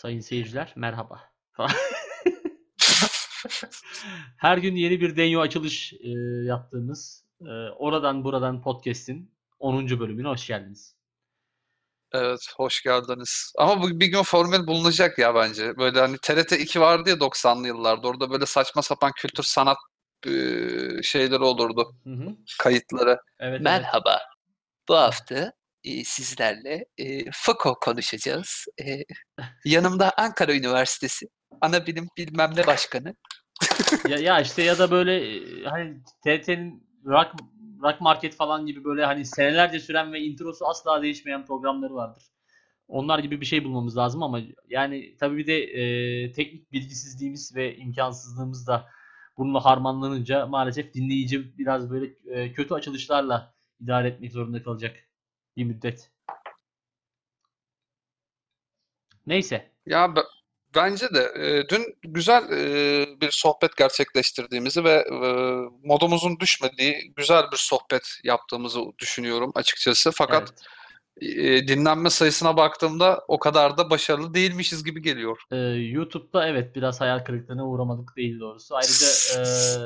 [0.00, 1.20] Sayın seyirciler merhaba.
[4.36, 6.08] Her gün yeni bir Denyo açılış e,
[6.46, 10.00] yaptığımız e, oradan buradan podcast'in 10.
[10.00, 10.96] bölümüne hoş geldiniz.
[12.12, 13.52] Evet, hoş geldiniz.
[13.58, 15.76] Ama bu bir gün formül bulunacak ya bence.
[15.78, 18.08] Böyle hani TRT 2 vardı ya 90'lı yıllarda.
[18.08, 19.78] Orada böyle saçma sapan kültür sanat
[20.26, 21.94] eee, şeyleri olurdu.
[22.04, 22.36] Hı hı.
[22.58, 23.10] Kayıtları.
[23.10, 23.60] Evet, evet.
[23.60, 24.18] Merhaba.
[24.88, 25.52] Bu hafta
[26.04, 28.66] sizlerle e, Foucault konuşacağız.
[28.80, 29.04] E,
[29.64, 31.26] yanımda Ankara Üniversitesi
[31.60, 33.14] ana bilim bilmem ne başkanı.
[34.08, 37.30] Ya, ya işte ya da böyle hani TRT'nin rock,
[37.82, 42.24] rock market falan gibi böyle hani senelerce süren ve introsu asla değişmeyen programları vardır.
[42.88, 47.76] Onlar gibi bir şey bulmamız lazım ama yani tabii bir de e, teknik bilgisizliğimiz ve
[47.76, 48.88] imkansızlığımız da
[49.36, 55.09] bununla harmanlanınca maalesef dinleyici biraz böyle e, kötü açılışlarla idare etmek zorunda kalacak
[55.60, 56.10] bir müddet.
[59.26, 59.70] Neyse.
[59.86, 60.20] Ya be-
[60.74, 67.56] bence de eee, dün güzel eee, bir sohbet gerçekleştirdiğimizi ve eee, modumuzun düşmediği güzel bir
[67.56, 70.10] sohbet yaptığımızı düşünüyorum açıkçası.
[70.14, 70.42] Fakat
[71.22, 71.36] Evet.
[71.36, 75.42] eee, dinlenme sayısına baktığımda o kadar da başarılı değilmişiz gibi geliyor.
[75.52, 78.74] Ee, YouTube'da evet biraz hayal kırıklığına uğramadık değil doğrusu.
[78.76, 79.40] Ayrıca e,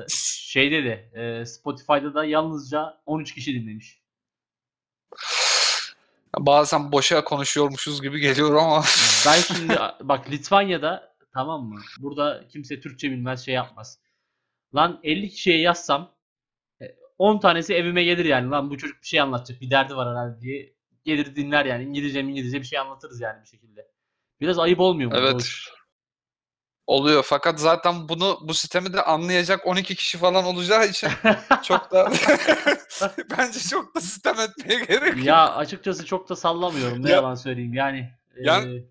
[0.39, 4.01] şeyde de e, Spotify'da da yalnızca 13 kişi dinlemiş.
[6.39, 8.85] Bazen boşa konuşuyormuşuz gibi geliyor ama
[9.27, 11.81] Ben şimdi bak Litvanya'da tamam mı?
[11.99, 13.99] Burada kimse Türkçe bilmez şey yapmaz.
[14.75, 16.13] Lan 50 kişiye yazsam
[16.83, 16.85] e,
[17.19, 18.51] 10 tanesi evime gelir yani.
[18.51, 19.61] Lan bu çocuk bir şey anlatacak.
[19.61, 20.75] Bir derdi var herhalde diye.
[21.05, 21.85] Gelir dinler yani.
[21.85, 23.89] İngilizce İngilizce bir şey anlatırız yani bir şekilde.
[24.41, 25.17] Biraz ayıp olmuyor mu?
[25.21, 25.35] Evet.
[25.35, 25.71] Hoş.
[26.87, 27.23] Oluyor.
[27.29, 31.11] Fakat zaten bunu bu sistemi de anlayacak 12 kişi falan olacağı için
[31.63, 32.13] çok da
[33.39, 35.27] bence çok da sistem etmeye gerek yok.
[35.27, 37.99] ya açıkçası çok da sallamıyorum ne Ya- yalan söyleyeyim yani.
[38.37, 38.85] e, Yani-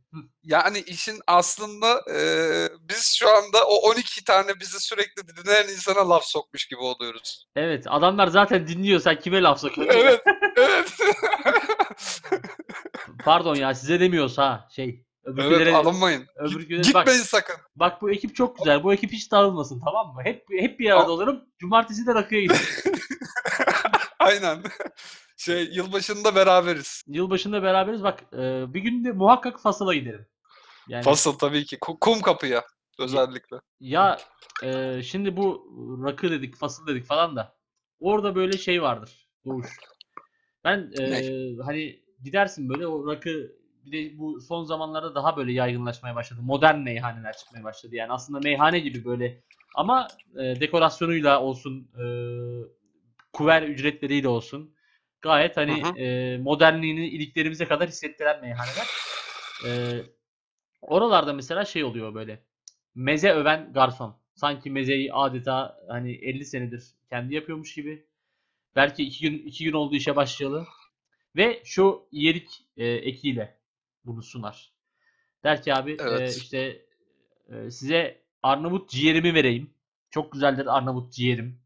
[0.44, 6.25] Yani işin aslında eee, biz şu anda o 12 tane bizi sürekli dinleyen insana laf
[6.25, 7.47] sokmuş gibi oluyoruz.
[7.55, 10.00] Evet adamlar zaten dinliyor sen kime laf sokuyorsun?
[10.00, 10.22] Evet,
[10.57, 10.94] evet.
[13.23, 15.03] Pardon ya size demiyorsa şey.
[15.23, 16.28] Öbürkülere, evet, alınmayın.
[16.35, 17.56] öbürkülere Git- bak, Gitmeyin sakın.
[17.75, 18.84] Bak bu ekip çok güzel.
[18.84, 20.22] Bu ekip hiç dağılmasın tamam mı?
[20.23, 21.45] Hep hep bir arada Al- olalım.
[21.59, 22.84] Cumartesi de rakıya gideriz.
[24.19, 24.63] Aynen.
[25.38, 27.03] Şey yılbaşında beraberiz.
[27.07, 28.03] Yılbaşında beraberiz.
[28.03, 30.25] Bak e, bir gün de muhakkak Fasıl'a giderim.
[30.88, 31.75] Yani Fasıl tabii ki.
[31.78, 32.63] Ku- Kum kapıya
[33.00, 33.57] özellikle.
[33.79, 34.17] ya
[34.63, 35.67] e, şimdi bu
[36.06, 37.56] rakı dedik, fasıl dedik falan da
[38.00, 39.28] orada böyle şey vardır.
[39.45, 39.67] Doğuş.
[40.63, 41.22] Ben e,
[41.66, 43.51] hani gidersin böyle o rakı
[43.85, 46.39] bir de bu son zamanlarda daha böyle yaygınlaşmaya başladı.
[46.44, 47.95] Modern meyhaneler çıkmaya başladı.
[47.95, 49.41] Yani aslında meyhane gibi böyle
[49.75, 52.05] ama e, dekorasyonuyla olsun, e,
[53.33, 54.75] kuver ücretleriyle olsun.
[55.21, 55.97] Gayet hani Hı hı.
[55.97, 58.88] e, modernliğini iliklerimize kadar hissettiren meyhaneler.
[59.67, 59.69] E,
[60.81, 62.44] oralarda mesela şey oluyor böyle.
[62.95, 64.17] Meze öven garson.
[64.35, 68.05] Sanki mezeyi adeta hani 50 senedir kendi yapıyormuş gibi.
[68.75, 70.65] Belki iki gün iki gün oldu işe başlayalı.
[71.35, 73.57] Ve şu iyelik e, ekiyle
[74.06, 74.74] bunu sunar.
[75.44, 76.38] Der ki abi e, Evet.
[76.38, 76.86] işte
[77.50, 79.74] e, size Arnavut ciğerimi vereyim.
[80.09, 81.59] Çok güzeldir Arnavut ciğerim.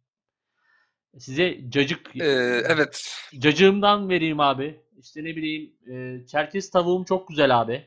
[1.17, 2.23] Size cacık Ee,
[2.67, 3.19] evet.
[3.39, 4.81] cacığımdan vereyim abi.
[4.97, 7.85] İşte ne bileyim e, Çerkez tavuğum çok güzel abi.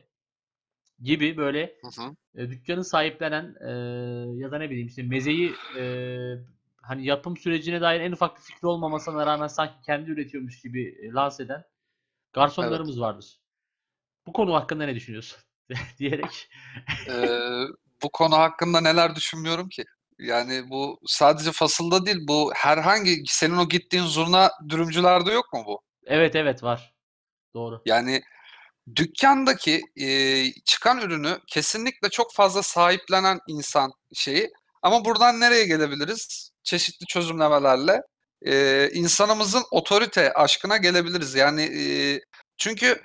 [0.99, 2.15] Gibi böyle Hı hı.
[2.35, 3.71] e, dükkanı sahiplenen e,
[4.39, 5.83] ya da ne bileyim işte mezeyi e,
[6.81, 11.11] hani yapım sürecine dair en ufak bir fikri olmamasına rağmen sanki kendi üretiyormuş gibi e,
[11.11, 11.63] lanse eden
[12.33, 13.40] garsonlarımız vardır.
[14.27, 15.39] Bu konu hakkında ne düşünüyorsun?
[15.99, 16.49] diyerek.
[17.07, 17.63] Ee,
[18.03, 19.83] bu konu hakkında neler düşünmüyorum ki?
[20.19, 25.81] Yani bu sadece fasılda değil, bu herhangi senin o gittiğin zurna dürümcülerde yok mu bu?
[26.05, 26.93] Evet evet var.
[27.53, 27.81] Doğru.
[27.85, 28.21] Yani
[28.95, 30.07] dükkandaki e,
[30.65, 34.51] çıkan ürünü kesinlikle çok fazla sahiplenen insan şeyi.
[34.81, 36.51] Ama buradan nereye gelebiliriz?
[36.63, 38.01] Çeşitli çözümlemelerle
[38.45, 41.35] e, insanımızın otorite aşkına gelebiliriz.
[41.35, 41.83] Yani e,
[42.57, 43.01] çünkü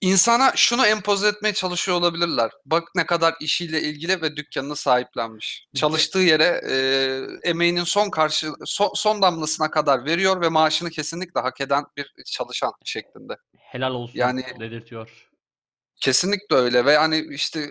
[0.00, 2.50] insana şunu empoze etmeye çalışıyor olabilirler.
[2.66, 5.66] Bak ne kadar işiyle ilgili ve dükkanını sahiplenmiş.
[5.76, 6.78] Çalıştığı yere e,
[7.48, 12.72] emeğinin son karşı son, son damlasına kadar veriyor ve maaşını kesinlikle hak eden bir çalışan
[12.84, 13.36] şeklinde.
[13.58, 15.28] Helal olsun Yani- dedirtiyor.
[16.00, 17.68] Kesinlikle öyle ve hani işte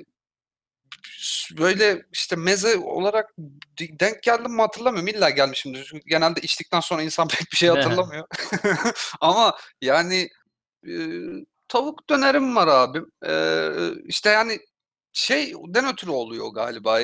[1.57, 3.33] böyle işte meze olarak
[3.80, 5.07] denk geldim mi hatırlamıyorum.
[5.07, 5.88] İlla gelmişimdir.
[5.89, 8.27] Çünkü genelde içtikten sonra insan pek bir şey hatırlamıyor.
[9.22, 10.30] Ama yani
[10.88, 10.94] e,
[11.67, 13.12] tavuk dönerim var abim.
[13.27, 13.33] E,
[14.06, 14.59] işte yani
[15.13, 17.00] şeyden ötürü oluyor galiba.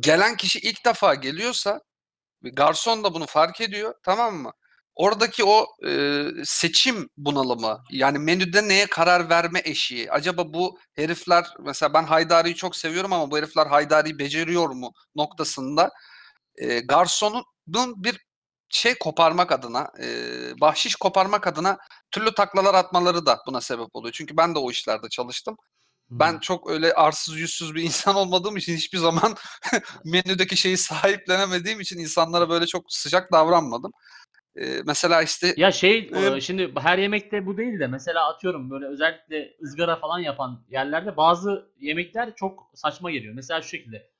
[0.00, 1.80] Gelen kişi ilk defa geliyorsa
[2.42, 4.52] garson da bunu fark ediyor tamam mı?
[4.98, 10.12] oradaki o e, seçim bunalımı yani menüde neye karar verme eşiği.
[10.12, 15.90] Acaba bu herifler mesela ben Haydari'yi çok seviyorum ama bu herifler Haydari'yi beceriyor mu noktasında
[16.56, 17.44] e, garsonun
[17.96, 18.27] bir
[18.68, 20.06] şey koparmak adına, e,
[20.60, 21.78] bahşiş koparmak adına
[22.10, 24.12] türlü taklalar atmaları da buna sebep oluyor.
[24.12, 25.56] Çünkü ben de o işlerde çalıştım.
[26.10, 29.34] Ben çok öyle arsız yüzsüz bir insan olmadığım için hiçbir zaman
[30.04, 33.92] menüdeki şeyi sahiplenemediğim için insanlara böyle çok sıcak davranmadım.
[34.56, 38.86] Ee, mesela işte Ya şey e, şimdi her yemekte bu değil de mesela atıyorum böyle
[38.86, 43.34] özellikle ızgara falan yapan yerlerde bazı yemekler çok saçma geliyor.
[43.34, 44.10] Mesela şu şekilde.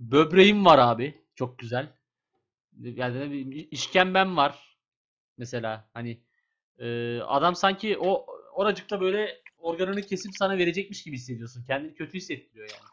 [0.00, 1.24] Böbreğim var abi.
[1.34, 1.88] Çok güzel.
[2.80, 4.78] Yani ne bileyim, işkembem var.
[5.38, 6.20] Mesela hani
[6.78, 11.64] e, adam sanki o oracıkta böyle organını kesip sana verecekmiş gibi hissediyorsun.
[11.64, 12.88] Kendini kötü hissettiriyor yani.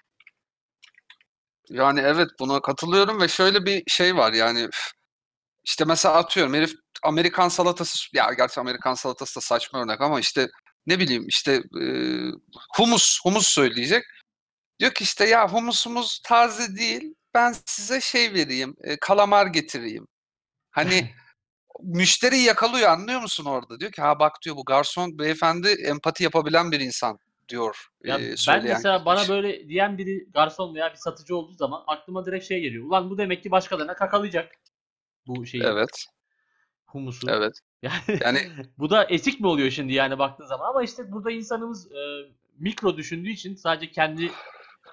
[1.79, 4.69] yani evet buna katılıyorum ve şöyle bir şey var yani
[5.63, 6.73] işte mesela atıyorum herif
[7.03, 10.49] Amerikan salatası ya gerçi Amerikan salatası da saçma örnek ama işte
[10.87, 11.85] ne bileyim işte e,
[12.77, 14.03] humus humus söyleyecek.
[14.79, 17.15] Diyor ki işte ya humusumuz taze değil.
[17.33, 20.07] Ben size şey vereyim, e, kalamar getireyim.
[20.71, 21.09] Hani
[21.83, 23.79] müşteri yakalıyor anlıyor musun orada?
[23.79, 27.19] Diyor ki ha bak diyor bu garson beyefendi empati yapabilen bir insan
[27.49, 29.31] diyor Ya e, ben mesela bana kişi.
[29.31, 32.85] böyle diyen biri garson veya bir satıcı olduğu zaman aklıma direkt şey geliyor.
[32.85, 34.51] Ulan bu demek ki başkalarına kakalayacak
[35.27, 36.05] bu şeyi Evet,
[36.85, 37.27] humusu.
[37.29, 37.53] evet.
[37.81, 41.91] Yani, Yani- bu da etik mi oluyor şimdi yani baktığın zaman ama işte burada insanımız
[41.91, 41.99] e,
[42.59, 44.31] mikro düşündüğü için sadece kendi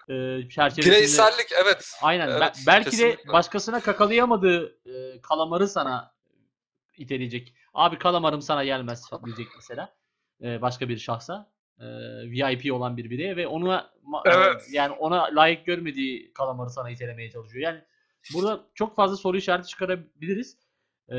[0.08, 1.93] e, çerçevesinde Bireysellik evet.
[2.02, 3.32] aynen be- Evet, belki de kesinlikle.
[3.32, 6.14] başkasına kakalayamadığı e, kalamarı sana
[6.96, 7.55] iteleyecek.
[7.75, 9.94] Abi kalamarım sana gelmez diyecek mesela.
[10.43, 11.50] E, başka bir şahsa.
[11.81, 11.84] E,
[12.31, 13.90] VIP olan bir bireye ve ona
[14.26, 14.66] e, Evet.
[14.72, 17.64] yani ona layık görmediği kalamarı sana itelemeye çalışıyor.
[17.64, 17.81] Yani
[18.34, 20.56] burada çok fazla soru işareti çıkarabiliriz.
[21.08, 21.16] E,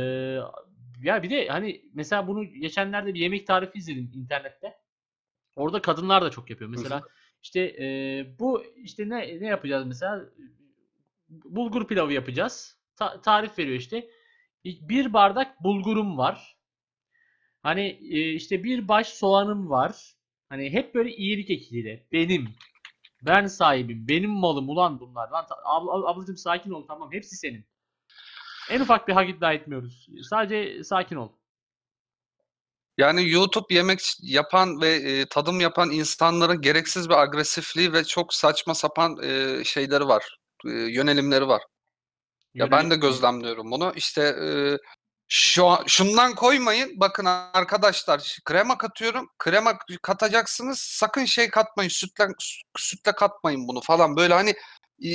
[1.03, 4.77] ya bir de hani mesela bunu geçenlerde bir yemek tarifi izledim internette.
[5.55, 6.69] Orada kadınlar da çok yapıyor.
[6.69, 7.03] Mesela
[7.43, 7.85] işte e,
[8.39, 10.25] bu işte ne ne yapacağız mesela?
[11.29, 12.79] Bulgur pilavı yapacağız.
[12.95, 14.09] Ta- tarif veriyor işte.
[14.65, 16.57] Bir bardak bulgurum var.
[17.63, 17.81] Hani
[18.11, 20.13] e, işte bir baş soğanım var.
[20.49, 22.07] Hani hep böyle iyilik ekiyle.
[22.11, 22.47] Benim.
[23.21, 24.07] Ben sahibim.
[24.07, 25.29] Benim malım ulan bunlar.
[25.29, 27.09] Lan abla- ablacığım sakin ol tamam.
[27.13, 27.65] Hepsi senin.
[28.71, 30.07] En ufak bir hak iddia etmiyoruz.
[30.29, 31.29] Sadece sakin ol.
[32.99, 38.75] Yani YouTube yemek yapan ve e, tadım yapan insanların gereksiz bir agresifliği ve çok saçma
[38.75, 40.37] sapan e, şeyleri var.
[40.65, 41.61] E, yönelimleri var.
[42.53, 43.93] Ya ben de gözlemliyorum bunu.
[43.95, 44.49] İşte e,
[45.27, 46.99] şu an- şundan koymayın.
[46.99, 49.29] Bakın arkadaşlar krema katıyorum.
[49.37, 50.79] Krema katacaksınız.
[50.79, 51.89] Sakın şey katmayın.
[51.89, 52.27] Sütle
[52.77, 54.15] sütle katmayın bunu falan.
[54.17, 54.49] Böyle hani
[55.05, 55.11] e,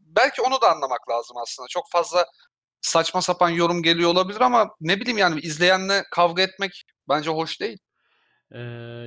[0.00, 1.68] belki onu da anlamak lazım aslında.
[1.68, 2.26] Çok fazla
[2.86, 7.78] saçma sapan yorum geliyor olabilir ama ne bileyim yani izleyenle kavga etmek bence hoş değil.
[8.50, 8.58] Ee,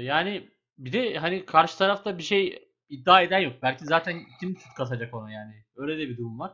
[0.02, 3.54] yani bir de hani karşı tarafta bir şey iddia eden yok.
[3.62, 5.64] Belki zaten kim süt kasacak ona yani.
[5.76, 6.52] Öyle de bir durum var.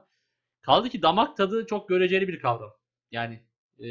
[0.62, 2.72] Kaldı ki damak tadı çok göreceli bir kavram.
[3.12, 3.44] Yani
[3.80, 3.90] e,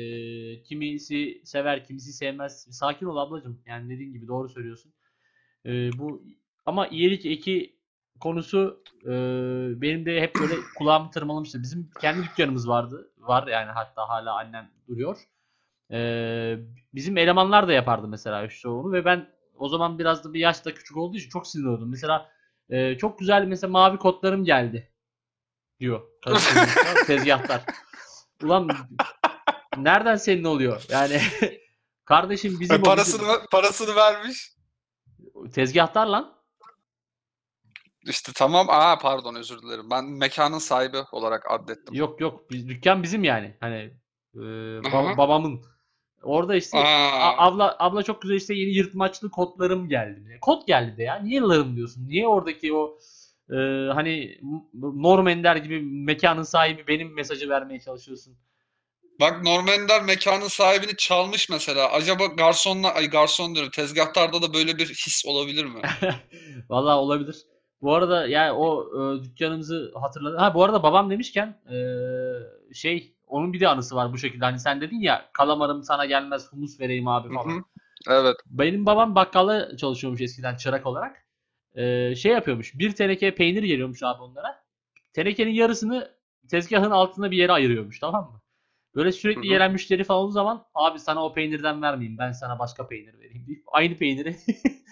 [0.63, 2.67] kimisi sever, kimisi sevmez.
[2.71, 3.63] Sakin ol ablacığım.
[3.67, 4.95] Yani dediğin gibi doğru söylüyorsun.
[5.67, 6.25] E, bu
[6.67, 7.79] ama iyilik eki
[8.21, 9.11] konusu e,
[9.83, 11.63] benim de hep böyle kulağımı tırmalamıştı.
[11.63, 13.13] Bizim kendi dükkanımız vardı.
[13.26, 15.19] Var yani hatta hala annem duruyor.
[15.91, 16.56] Ee,
[16.94, 19.29] bizim elemanlar da yapardı mesela şu onu ve ben
[19.59, 21.91] o zaman biraz da bir yaşta küçük olduğu için çok sinir oldum.
[21.91, 22.31] Mesela
[22.71, 24.93] e, çok güzel mesela mavi kotlarım geldi
[25.81, 26.02] diyor.
[27.07, 27.62] Tezgahtar.
[28.43, 28.71] Ulan
[29.76, 30.85] nereden senin oluyor?
[30.88, 31.21] Yani
[32.04, 34.52] kardeşim bizim o, bizim- parasını parasını vermiş.
[35.52, 36.35] tezgahtar lan.
[38.06, 38.66] İşte tamam.
[38.70, 39.90] Aa pardon özür dilerim.
[39.90, 41.94] Ben mekanın sahibi olarak addettim.
[41.94, 43.56] Yok yok biz, dükkan bizim yani.
[43.61, 43.76] Hani
[44.34, 45.16] e, ba- Aha.
[45.16, 45.62] babamın.
[46.23, 46.82] Orada işte Aa.
[47.20, 50.38] A- abla abla çok güzel işte yeni yırtmaçlı kotlarım geldi.
[50.40, 51.16] Kot geldi de ya.
[51.16, 52.08] Niye larım diyorsun?
[52.08, 52.99] Niye oradaki o
[53.50, 53.56] e,
[53.94, 54.38] hani
[54.82, 58.37] Norm Ender gibi mekanın sahibi benim mesajı vermeye çalışıyorsun?
[59.20, 61.92] Bak Norm Ender mekanın sahibini çalmış mesela.
[61.92, 63.70] Acaba garsonla ay garson diyorum.
[63.70, 65.80] Tezgahtarda da böyle bir his olabilir mi?
[66.68, 67.37] Vallahi olabilir.
[67.85, 68.87] Bu arada yani o
[69.19, 70.38] e, dükkanımızı hatırladım.
[70.38, 71.76] Ha bu arada babam demişken e,
[72.75, 74.45] şey onun bir de anısı var bu şekilde.
[74.45, 77.59] Hani sen dedin ya kalamarım sana gelmez humus vereyim abi Hı falan.
[77.59, 77.62] hı.
[78.09, 78.37] Evet.
[78.47, 81.25] Benim babam bakkalda çalışıyormuş eskiden çırak olarak.
[81.75, 82.79] Ee, şey yapıyormuş.
[82.79, 84.64] Bir teneke peynir geliyormuş abi onlara.
[85.12, 86.11] Tenekenin yarısını
[86.50, 88.41] tezgahın altında bir yere ayırıyormuş tamam mı?
[88.95, 89.49] Böyle sürekli Hı hı.
[89.49, 93.47] gelen müşteri falan olduğu zaman abi sana o peynirden vermeyeyim ben sana başka peynir vereyim
[93.47, 94.37] deyip aynı peyniri.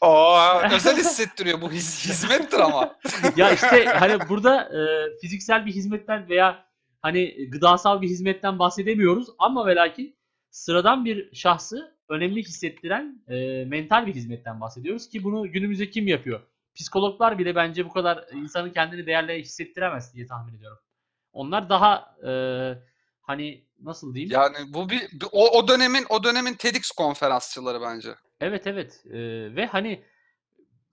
[0.00, 1.60] Aa, özel hissettiriyor.
[1.60, 2.96] Bu his, hizmettir ama.
[3.36, 4.80] ya işte hani burada e,
[5.20, 6.64] fiziksel bir hizmetten veya
[7.02, 10.16] hani gıdasal bir hizmetten bahsedemiyoruz ama ve lakin
[10.50, 16.40] sıradan bir şahsı önemli hissettiren e, mental bir hizmetten bahsediyoruz ki bunu günümüzde kim yapıyor?
[16.74, 20.78] Psikologlar bile bence bu kadar insanın kendini değerli hissettiremez diye tahmin ediyorum.
[21.32, 22.30] Onlar daha e,
[23.20, 24.32] hani nasıl diyeyim?
[24.34, 28.08] Yani bu bir, bir- o, o dönemin o dönemin TEDx konferansçıları bence.
[28.40, 30.04] Evet evet Ee, ve hani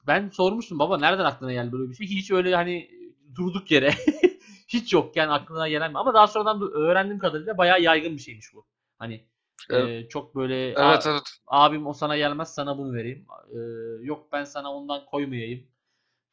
[0.08, 2.08] ben sormuştum baba nereden aklına geldi böyle bir şey?
[2.08, 2.92] Hiç öyle hani
[3.36, 3.92] durduk yere
[4.68, 8.66] hiç yokken aklına gelen ama daha sonradan da öğrendiğim kadarıyla bayağı yaygın bir şeymiş bu.
[9.00, 9.28] Hani
[9.70, 9.92] Evet.
[10.06, 11.24] e, çok böyle Evet "Aa, evet.
[11.48, 13.28] abim o sana gelmez sana bunu vereyim.
[13.52, 13.58] Ee,
[14.06, 15.68] yok ben sana ondan koymayayım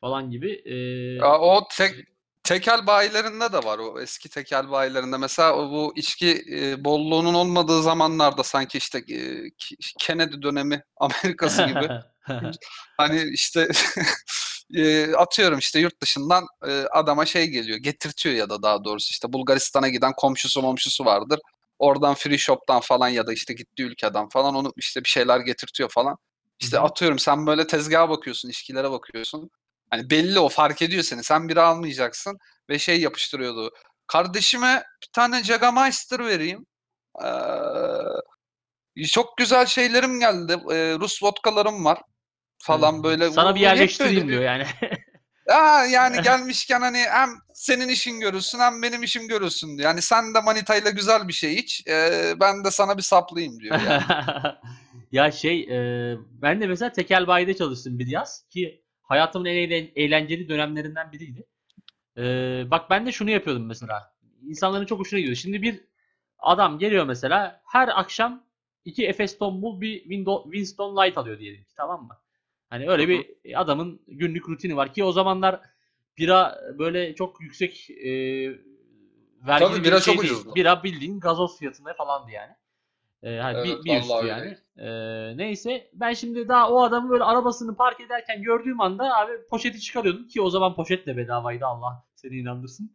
[0.01, 0.53] falan gibi.
[0.53, 0.75] Ee,
[1.21, 1.95] Ya o tek
[2.45, 5.17] tekel bayilerinde de var o eski tekel bayilerinde.
[5.17, 9.51] Mesela bu içki e, bolluğunun olmadığı zamanlarda sanki işte e,
[9.99, 11.89] Kennedy dönemi Amerikası gibi.
[12.97, 13.69] Hani işte
[14.75, 19.33] e, atıyorum işte yurt dışından e, adama şey geliyor, getirtiyor ya da daha doğrusu işte
[19.33, 21.41] Bulgaristan'a giden komşusu momşusu vardır.
[21.79, 25.89] Oradan free shop'tan falan ya da işte gittiği ülkeden falan onu işte bir şeyler getirtiyor
[25.89, 26.17] falan.
[26.61, 29.51] İşte atıyorum sen böyle tezgaha bakıyorsun, içkilere bakıyorsun.
[29.93, 31.25] Hani belli o fark ediyor seni.
[31.25, 32.39] Sen biri almayacaksın
[32.71, 33.71] ve şey yapıştırıyordu.
[34.07, 36.67] Kardeşime bir tane Jägermeister vereyim.
[38.97, 40.53] Ee, çok güzel şeylerim geldi.
[40.53, 41.99] Ee, Rus vodkalarım var
[42.59, 43.31] falan böyle.
[43.31, 44.67] Sana bir yerleştireyim diyor yani.
[45.51, 49.89] Aa, yani gelmişken hani hem senin işin görülsün hem benim işim görülsün diyor.
[49.89, 51.87] Yani sen de manitayla güzel bir şey iç.
[51.89, 54.03] ee, ben de sana bir saplayayım diyor yani.
[55.13, 58.82] ya şey e, ben de mesela tekel bayide çalıştım bir yaz ki
[59.13, 61.45] hayatımın en eğlen- eğlenceli dönemlerinden biriydi.
[62.19, 62.23] E,
[62.71, 64.13] bak ben de şunu yapıyordum mesela.
[64.43, 65.37] İnsanların çok hoşuna gidiyor.
[65.37, 65.81] Şimdi bir
[66.39, 68.45] adam geliyor mesela her akşam
[68.85, 70.03] iki Efes Tombul bir
[70.45, 72.19] Winston Light alıyor diyelim ki tamam mı?
[72.71, 75.61] Hani öyle bir adamın günlük rutini var ki o zamanlar
[76.19, 78.11] bira böyle çok yüksek e,
[79.47, 80.35] vergili Tabii, bir bira şey çok değil.
[80.35, 80.55] ucuzdu.
[80.55, 82.53] Bira bildiğin gazoz fiyatında falandı yani.
[83.23, 84.59] Ee, hani Evet, bir, bir üstü yani.
[84.79, 89.81] Ee, neyse ben şimdi daha o adamı böyle arabasını park ederken gördüğüm anda abi poşeti
[89.81, 92.93] çıkarıyordum ki o zaman poşet de bedavaydı Allah seni inandırsın.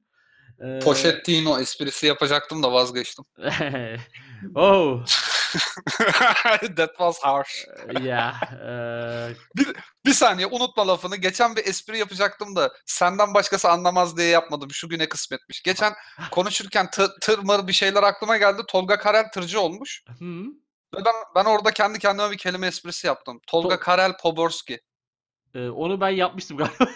[0.61, 3.25] Ee, Poşet değil o esprisi yapacaktım da vazgeçtim.
[4.55, 5.05] oh
[6.75, 7.65] That was harsh.
[8.03, 9.67] ya ee, Bir
[10.13, 11.15] saniye unutma lafını.
[11.15, 14.71] Geçen bir espri yapacaktım da senden başkası anlamaz diye yapmadım.
[14.71, 15.61] Şu güne kısmetmiş.
[15.63, 15.93] Geçen
[16.31, 18.61] konuşurken tır, tır mır bir şeyler aklıma geldi.
[18.67, 20.03] Tolga Karel tırcı olmuş.
[20.19, 20.43] hı.
[20.95, 23.39] Ve ben, ben orada kendi kendime bir kelime esprisi yaptım.
[23.47, 24.79] Tolga To- Karel Poborski.
[25.55, 26.75] Ee, onu ben yapmıştım galiba.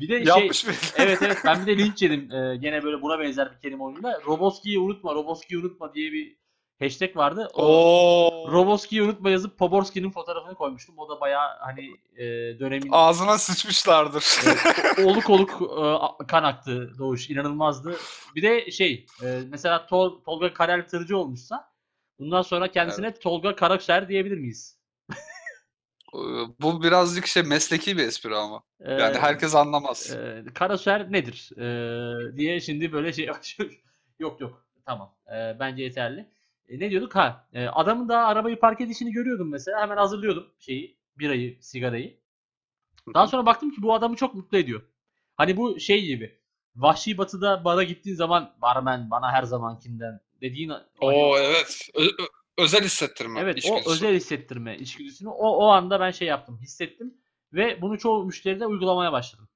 [0.00, 0.72] bir de şey Yapmış mı?
[0.96, 4.20] evet evet ben bir de linç yedim ee, gene böyle buna benzer bir kelime oyununda.
[4.26, 6.39] Roboski'yi unutma, Roboski'yi unutma diye bir
[6.80, 7.48] hashtag vardı.
[7.54, 8.52] O, Oo.
[8.52, 10.98] Roboski'yi unutma yazıp Poborski'nin fotoğrafını koymuştum.
[10.98, 11.84] O da bayağı hani
[12.16, 12.24] e,
[12.60, 14.24] dönemin Ağzına sıçmışlardır.
[14.98, 15.50] e, oluk oluk
[16.20, 17.30] e, kan aktı Doğuş.
[17.30, 17.96] inanılmazdı.
[18.36, 21.70] Bir de şey e, mesela Tol- Tolga Karel Tırcı olmuşsa
[22.18, 24.80] bundan sonra kendisine Tolga Karaser diyebilir miyiz?
[26.14, 26.18] Ee,
[26.60, 28.62] Bu birazcık şey mesleki bir espri ama.
[28.80, 30.10] E, Yani herkes anlamaz.
[30.16, 31.50] e, Karaser nedir?
[31.58, 33.26] E, diye şimdi böyle şey
[34.18, 36.28] yok yok tamam E, bence yeterli.
[36.70, 37.14] E, ne diyorduk?
[37.16, 42.20] Ha e, adamın daha arabayı park edişini görüyordum mesela hemen hazırlıyordum şeyi birayı sigarayı.
[43.14, 44.82] Daha sonra baktım ki bu adamı çok mutlu ediyor.
[45.36, 46.40] Hani bu şey gibi.
[46.76, 51.88] Vahşi Batı'da bara gittiğin zaman barmen bana her zamankinden dediğin Oo evet.
[51.94, 53.40] Ö- ö- özel hissettirme.
[53.40, 53.88] evet içgüdüsü.
[53.88, 57.14] o özel hissettirme içgüdüsünü o o anda ben şey yaptım, hissettim
[57.52, 59.48] ve bunu çoğu müşteride uygulamaya başladım.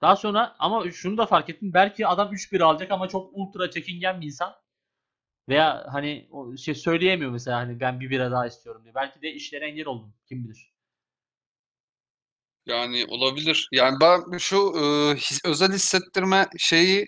[0.00, 1.70] Daha sonra ama şunu da fark ettim.
[1.74, 4.54] Belki adam 3 bira alacak ama çok ultra çekingen bir insan.
[5.48, 8.94] Veya hani o şey söyleyemiyor mesela hani ben bir bira daha istiyorum diye.
[8.94, 10.14] Belki de işlere engel oldum.
[10.28, 10.72] Kim bilir.
[12.66, 13.68] Yani olabilir.
[13.72, 17.06] Yani ben şu e, his- özel hissettirme şeyi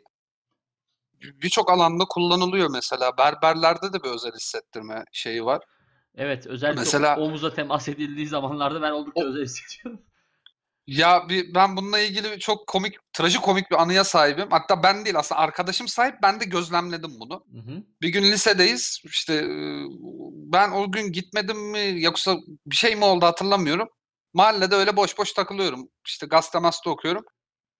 [1.22, 3.16] birçok alanda kullanılıyor mesela.
[3.18, 5.64] Berberlerde de bir özel hissettirme şeyi var.
[6.14, 10.02] Evet özellikle Mesela- omuza temas edildiği zamanlarda ben oldukça O- özel hissediyorum.
[10.86, 14.48] Ya bir, ben bununla ilgili çok komik, trajikomik bir anıya sahibim.
[14.50, 16.14] Hatta ben değil aslında arkadaşım sahip.
[16.22, 17.44] Ben de gözlemledim bunu.
[17.52, 17.82] Hı hı.
[18.02, 19.00] Bir gün lisedeyiz.
[19.04, 19.48] İşte e,
[20.52, 22.36] ben o gün gitmedim mi yoksa
[22.66, 23.88] bir şey mi oldu hatırlamıyorum.
[24.34, 25.88] Mahallede öyle boş boş takılıyorum.
[26.06, 27.24] İşte gazete masada okuyorum.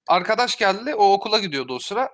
[0.09, 0.95] Arkadaş geldi.
[0.95, 2.11] O okula gidiyordu o sıra.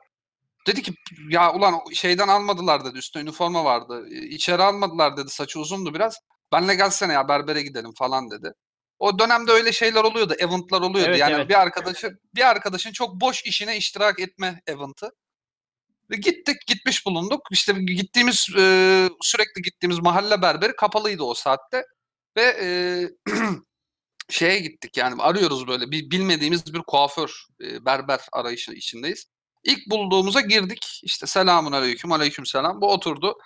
[0.66, 0.92] Dedi ki
[1.30, 2.98] ya ulan şeyden almadılar dedi.
[2.98, 4.08] Üstüne üniforma vardı.
[4.10, 5.30] İçeri almadılar dedi.
[5.30, 6.16] Saçı uzundu biraz.
[6.52, 8.52] Benle gelsene ya berbere gidelim falan dedi.
[9.00, 10.34] O dönemde öyle şeyler oluyordu.
[10.38, 11.08] Event'lar oluyordu.
[11.08, 11.48] Evet, yani evet.
[11.48, 15.12] bir arkadaşın bir arkadaşın çok boş işine iştirak etme event'ı.
[16.10, 17.40] Ve gittik, gitmiş bulunduk.
[17.50, 21.86] İşte gittiğimiz e, sürekli gittiğimiz mahalle berberi kapalıydı o saatte.
[22.36, 22.68] Ve e,
[24.28, 29.26] şeye gittik yani arıyoruz böyle bir bilmediğimiz bir kuaför, e, berber arayışı içindeyiz.
[29.64, 31.00] İlk bulduğumuza girdik.
[31.02, 32.80] İşte selamun aleyküm aleyküm selam.
[32.80, 33.38] Bu oturdu.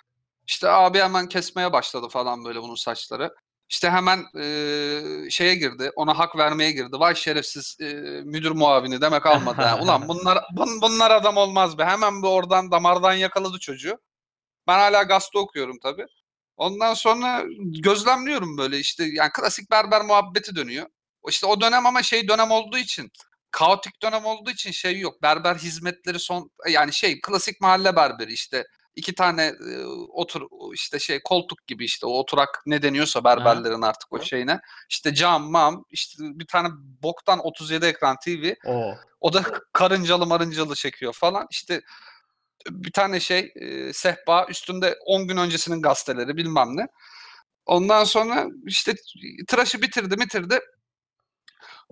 [0.47, 3.35] İşte abi hemen kesmeye başladı falan böyle bunun saçları.
[3.69, 5.91] İşte hemen eee, şeye girdi.
[5.95, 6.99] Ona hak vermeye girdi.
[6.99, 7.93] Vay şerefsiz eee,
[8.25, 9.61] müdür muavini demek almadı.
[9.61, 9.79] ha.
[9.81, 11.85] Ulan bunlar bun- bunlar adam olmaz be.
[11.85, 13.97] Hemen bir oradan damardan yakaladı çocuğu.
[14.67, 16.05] Ben hala gazete okuyorum tabii.
[16.57, 20.87] Ondan sonra gözlemliyorum böyle işte yani klasik berber muhabbeti dönüyor.
[21.29, 23.11] İşte o dönem ama şey dönem olduğu için
[23.51, 25.21] kaotik dönem olduğu için şey yok.
[25.21, 28.63] Berber hizmetleri son yani şey klasik mahalle berberi işte
[28.95, 30.41] iki tane e, otur
[30.73, 34.59] işte şey koltuk gibi işte o oturak ne deniyorsa berberlerin artık o şeyine.
[34.89, 36.69] İşte cam mam işte bir tane
[37.03, 38.93] boktan 37 ekran TV O.
[39.21, 41.47] o da karıncalı marıncalı çekiyor falan.
[41.51, 41.81] İşte
[42.69, 46.87] bir tane şey e, sehpa üstünde 10 gün öncesinin gazeteleri bilmem ne.
[47.65, 48.95] Ondan sonra işte
[49.47, 50.59] tıraşı bitirdi bitirdi.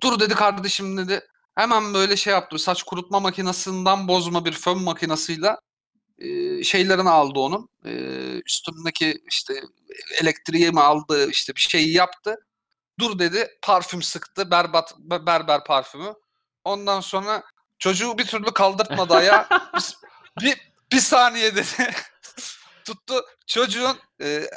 [0.03, 1.22] Dur dedi kardeşim dedi.
[1.55, 2.60] Hemen böyle şey yaptı.
[2.60, 5.55] Saç kurutma makinesinden bozma bir fön makinesiyle
[6.24, 7.70] e, şeylerini aldı onun.
[7.86, 7.92] E,
[8.46, 9.53] üstündeki işte
[10.22, 12.36] elektriği mi aldı işte bir şeyi yaptı.
[13.00, 16.13] Dur dedi parfüm sıktı berbat be- berber parfümü.
[16.63, 17.44] Ondan sonra
[17.80, 19.48] çocuğu bir türlü kaldırtmadı ayağa.
[20.42, 21.68] bir, bir, bir saniye dedi.
[22.86, 24.50] Tuttu çocuğun e,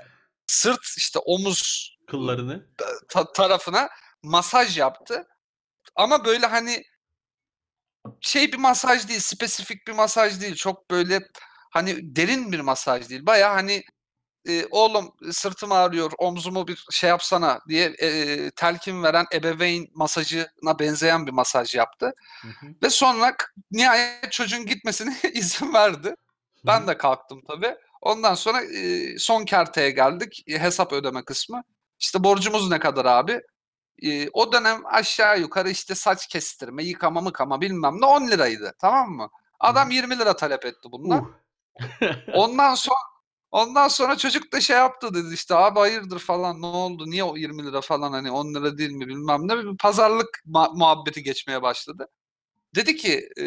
[0.47, 2.67] sırt işte omuz Kıllarını.
[3.09, 3.89] ta- tarafına
[4.23, 5.27] masaj yaptı.
[5.97, 6.85] Ama böyle hani
[8.21, 10.55] şey bir masaj değil, spesifik bir masaj değil.
[10.55, 11.29] Çok böyle
[11.71, 13.27] hani derin bir masaj değil.
[13.27, 13.85] Baya hani
[14.49, 21.27] e, oğlum sırtım ağrıyor, omzumu bir şey yapsana diye e, telkin veren ebeveyn masajına benzeyen
[21.27, 22.13] bir masaj yaptı.
[22.43, 22.67] Hı hı.
[22.83, 23.37] Ve sonra
[23.71, 26.15] nihayet çocuğun gitmesine izin verdi.
[26.67, 27.75] Ben de kalktım tabii.
[28.01, 30.45] Ondan sonra e, son kerteye geldik.
[30.49, 31.63] E, hesap ödeme kısmı.
[31.99, 33.41] İşte borcumuz ne kadar abi?
[34.03, 38.75] E, o dönem aşağı yukarı işte saç kestirme, yıkama mıkama bilmem ne 10 liraydı.
[38.81, 39.31] Tamam mı?
[39.61, 41.23] Adam 20 lira talep etti bundan.
[41.23, 41.46] Uh.
[42.35, 42.97] Ondan sonra
[43.51, 47.37] ondan sonra çocuk da şey yaptı dedi işte abi hayırdır falan ne oldu niye o
[47.37, 50.43] 20 lira falan hani 10 lira değil mi bilmem ne bir pazarlık
[50.75, 52.09] muhabbeti geçmeye başladı.
[52.75, 53.47] Dedi ki e,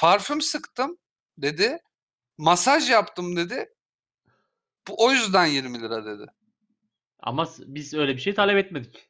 [0.00, 0.98] parfüm sıktım
[1.38, 1.78] dedi
[2.38, 3.66] masaj yaptım dedi
[4.88, 6.26] bu o yüzden 20 lira dedi.
[7.20, 9.08] Ama biz öyle bir şey talep etmedik.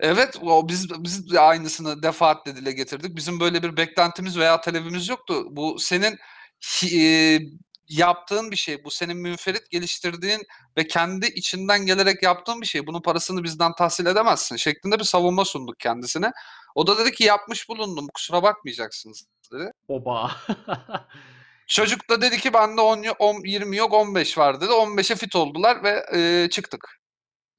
[0.00, 3.16] Evet o biz biz de aynısını defaatle dile getirdik.
[3.16, 5.44] Bizim böyle bir beklentimiz veya talebimiz yoktu.
[5.50, 6.18] Bu senin
[6.60, 7.40] hi- e,
[7.88, 8.84] yaptığın bir şey.
[8.84, 10.40] Bu senin münferit geliştirdiğin
[10.76, 12.86] ve kendi içinden gelerek yaptığın bir şey.
[12.86, 16.32] Bunun parasını bizden tahsil edemezsin şeklinde bir savunma sunduk kendisine.
[16.74, 19.70] O da dedi ki yapmış bulundum kusura bakmayacaksınız dedi.
[19.88, 20.30] Oba.
[21.66, 24.70] Çocuk da dedi ki bende 10, yo- 10 20 yok 15 var dedi.
[24.70, 27.00] 15'e fit oldular ve e, çıktık.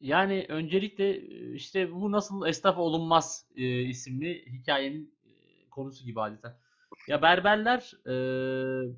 [0.01, 5.29] Yani öncelikle e, işte bu nasıl esnaf olunmaz e, isimli hikayenin e,
[5.69, 6.59] konusu gibi adeta.
[7.07, 8.13] Ya berberler e,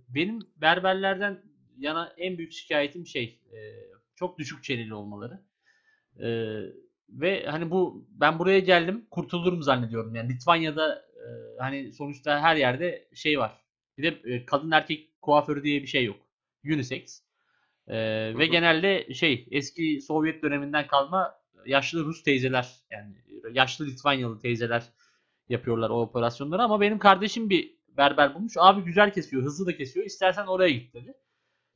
[0.09, 1.43] benim berberlerden
[1.77, 3.57] yana en büyük şikayetim şey e,
[4.15, 5.39] çok düşük çeneli olmaları.
[6.19, 6.27] E,
[7.09, 11.27] ve hani bu ben buraya geldim kurtulurum zannediyorum yani Litvanya'da e,
[11.59, 13.61] hani sonuçta her yerde şey var.
[13.97, 16.17] Bir de e, kadın erkek kuaförü diye bir şey yok.
[16.65, 17.21] Unisex.
[17.87, 17.97] Ee,
[18.37, 18.51] ve hı.
[18.51, 21.35] genelde şey eski Sovyet döneminden kalma
[21.65, 23.15] yaşlı Rus teyzeler yani
[23.51, 24.83] yaşlı Litvanyalı teyzeler
[25.49, 28.53] yapıyorlar o operasyonları ama benim kardeşim bir berber bulmuş.
[28.57, 30.05] Abi güzel kesiyor, hızlı da kesiyor.
[30.05, 31.13] İstersen oraya git dedi.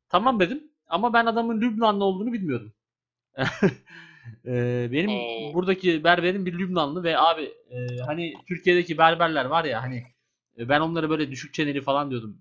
[0.10, 2.74] Tamam dedim ama ben adamın Lübnanlı olduğunu bilmiyordum.
[4.46, 5.54] Ee, benim Oo.
[5.54, 10.04] buradaki berberim bir Lübnanlı ve abi e, hani Türkiye'deki berberler var ya hani
[10.58, 12.38] e, ben onlara böyle düşük çeneli falan diyordum.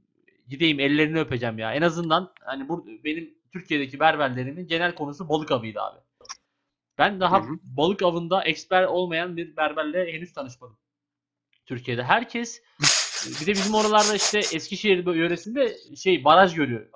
[0.49, 1.75] Gideyim ellerini öpeceğim ya.
[1.75, 5.99] En azından hani bu benim Türkiye'deki berberlerimin genel konusu balık avıydı abi.
[6.99, 7.59] Ben daha Hı hı.
[7.63, 10.77] balık avında eksper olmayan bir berberle henüz tanışmadım.
[11.67, 12.63] Türkiye'de herkes
[13.41, 16.91] bir de bizim oralarda işte Eskişehir yöresinde şey baraj gölü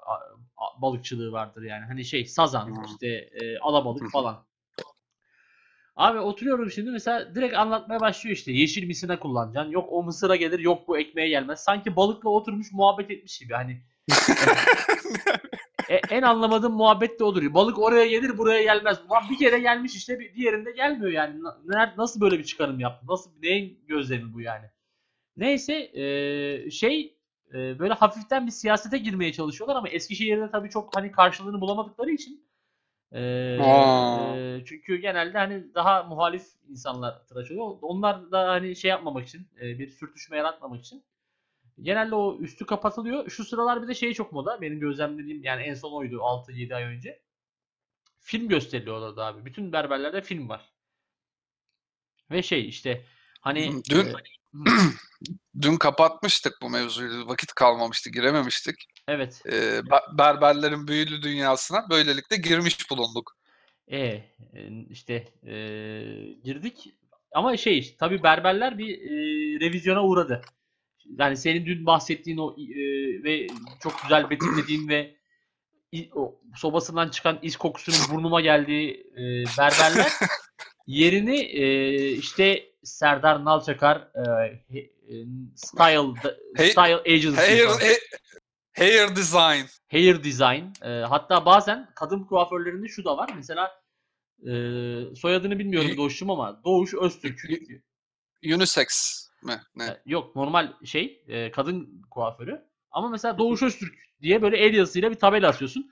[0.78, 1.84] balıkçılığı vardır yani.
[1.84, 2.86] Hani şey sazan, Hı.
[2.86, 4.44] işte e, alabalık falan.
[5.96, 8.52] Abi oturuyorum şimdi mesela direkt anlatmaya başlıyor işte.
[8.52, 9.72] Yeşil misine kullanacaksın.
[9.72, 11.60] Yok o mısıra gelir, yok bu ekmeğe gelmez.
[11.60, 13.82] Sanki balıkla oturmuş muhabbet etmiş gibi hani.
[15.88, 17.54] E, en anlamadığım muhabbet de odur.
[17.54, 18.98] Balık oraya gelir, buraya gelmez.
[19.08, 21.40] Ulan bir kere gelmiş işte bir diğerinde gelmiyor yani.
[21.96, 23.06] Nasıl böyle bir çıkarım yaptı?
[23.08, 24.66] Nasıl neyin gözlemi bu yani?
[25.38, 27.16] Neyse e, şey
[27.54, 32.48] e, böyle hafiften bir siyasete girmeye çalışıyorlar ama Eskişehir'de tabii çok hani karşılığını bulamadıkları için
[33.12, 37.78] e, e, çünkü genelde hani daha muhalif insanlar tıraş oluyor.
[37.82, 41.04] Onlar da hani şey yapmamak için e, bir sürtüşme yaratmamak için
[41.82, 43.30] genelde o üstü kapatılıyor.
[43.30, 44.60] Şu sıralar bir de şey çok moda.
[44.60, 47.22] Benim gözlemlediğim yani en son oydu 6-7 ay önce.
[48.20, 49.44] Film gösteriliyor orada abi.
[49.44, 50.72] Bütün berberlerde film var.
[52.30, 53.04] Ve şey işte
[53.40, 54.12] hani Dün- e,
[55.60, 57.28] dün kapatmıştık bu mevzuyu.
[57.28, 58.74] Vakit kalmamıştı, girememiştik.
[59.08, 59.42] Evet.
[59.46, 63.36] Ee, be- berberlerin büyülü dünyasına böylelikle girmiş bulunduk.
[63.88, 64.24] E e,
[64.90, 65.14] işte
[65.46, 65.54] e,
[66.44, 66.94] girdik.
[67.32, 69.10] Ama şey tabii berberler bir e,
[69.60, 70.42] revizyona uğradı.
[71.18, 72.76] Yani senin dün bahsettiğin o e,
[73.24, 73.46] ve
[73.82, 75.16] çok güzel betimlediğin ve
[76.14, 79.22] o sobasından çıkan iz kokusunun burnuma geldiği e,
[79.58, 80.12] berberler
[80.88, 84.44] yerini e, işte Serdar Nalçakar e,
[84.78, 84.86] e,
[85.56, 86.14] Style
[86.56, 87.98] Hey- Style Agency Hair, he-
[88.76, 89.64] hair design.
[89.90, 90.64] hair design.
[90.82, 93.30] E, hatta bazen kadın kuaförlerinde şu da var.
[93.36, 93.82] Mesela
[94.42, 94.50] e,
[95.16, 97.40] soyadını bilmiyorum Doğuş'um ama Doğuş Öztürk.
[98.54, 98.88] Unisex
[99.42, 99.60] mi?
[99.76, 99.84] Ne?
[99.84, 102.62] E, Yok normal şey e, kadın kuaförü.
[102.90, 105.90] Ama mesela Doğuş Öztürk diye böyle el yazısıyla bir tabela asıyorsun.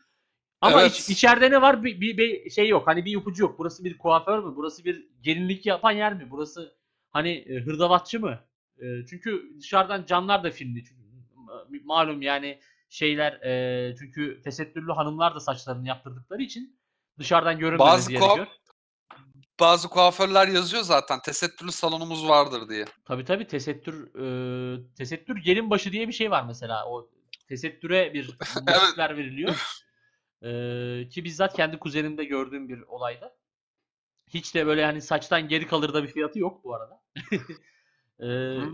[0.61, 0.93] Ama Evet.
[0.93, 1.85] iç- içeride ne var?
[1.85, 2.87] Bir, bir, bir şey yok.
[2.87, 3.59] Hani bir ipucu yok.
[3.59, 4.53] Burası bir kuaför mü?
[4.57, 6.27] Burası bir gelinlik yapan yer mi?
[6.31, 6.75] Burası
[7.11, 8.41] hani e, hırdavatçı mı?
[8.79, 10.85] E, çünkü dışarıdan camlar da filmli.
[10.85, 11.03] Çünkü
[11.47, 16.79] ma- malum yani şeyler e, çünkü tesettürlü hanımlar da saçlarını yaptırdıkları için
[17.19, 18.47] dışarıdan görünmemesi Bazı kuaf- gerekiyor.
[19.61, 22.85] Bazı kuaförler yazıyor zaten tesettürlü salonumuz vardır diye.
[23.05, 26.87] Tabii tabii tesettür e, tesettür gelin başı diye bir şey var mesela.
[26.89, 27.11] O
[27.49, 28.31] tesettüre bir
[28.67, 29.55] başlıklar veriliyor.
[30.43, 33.37] E, ki bizzat kendi kuzenimde gördüğüm bir olayda.
[34.29, 37.03] Hiç de böyle hani saçtan geri kalır da bir fiyatı yok bu arada.
[38.21, 38.27] E,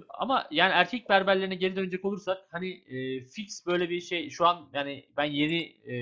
[0.09, 4.71] ama yani erkek berberlerine geri dönecek olursak hani e, fix böyle bir şey şu an
[4.73, 5.95] yani ben yeni e,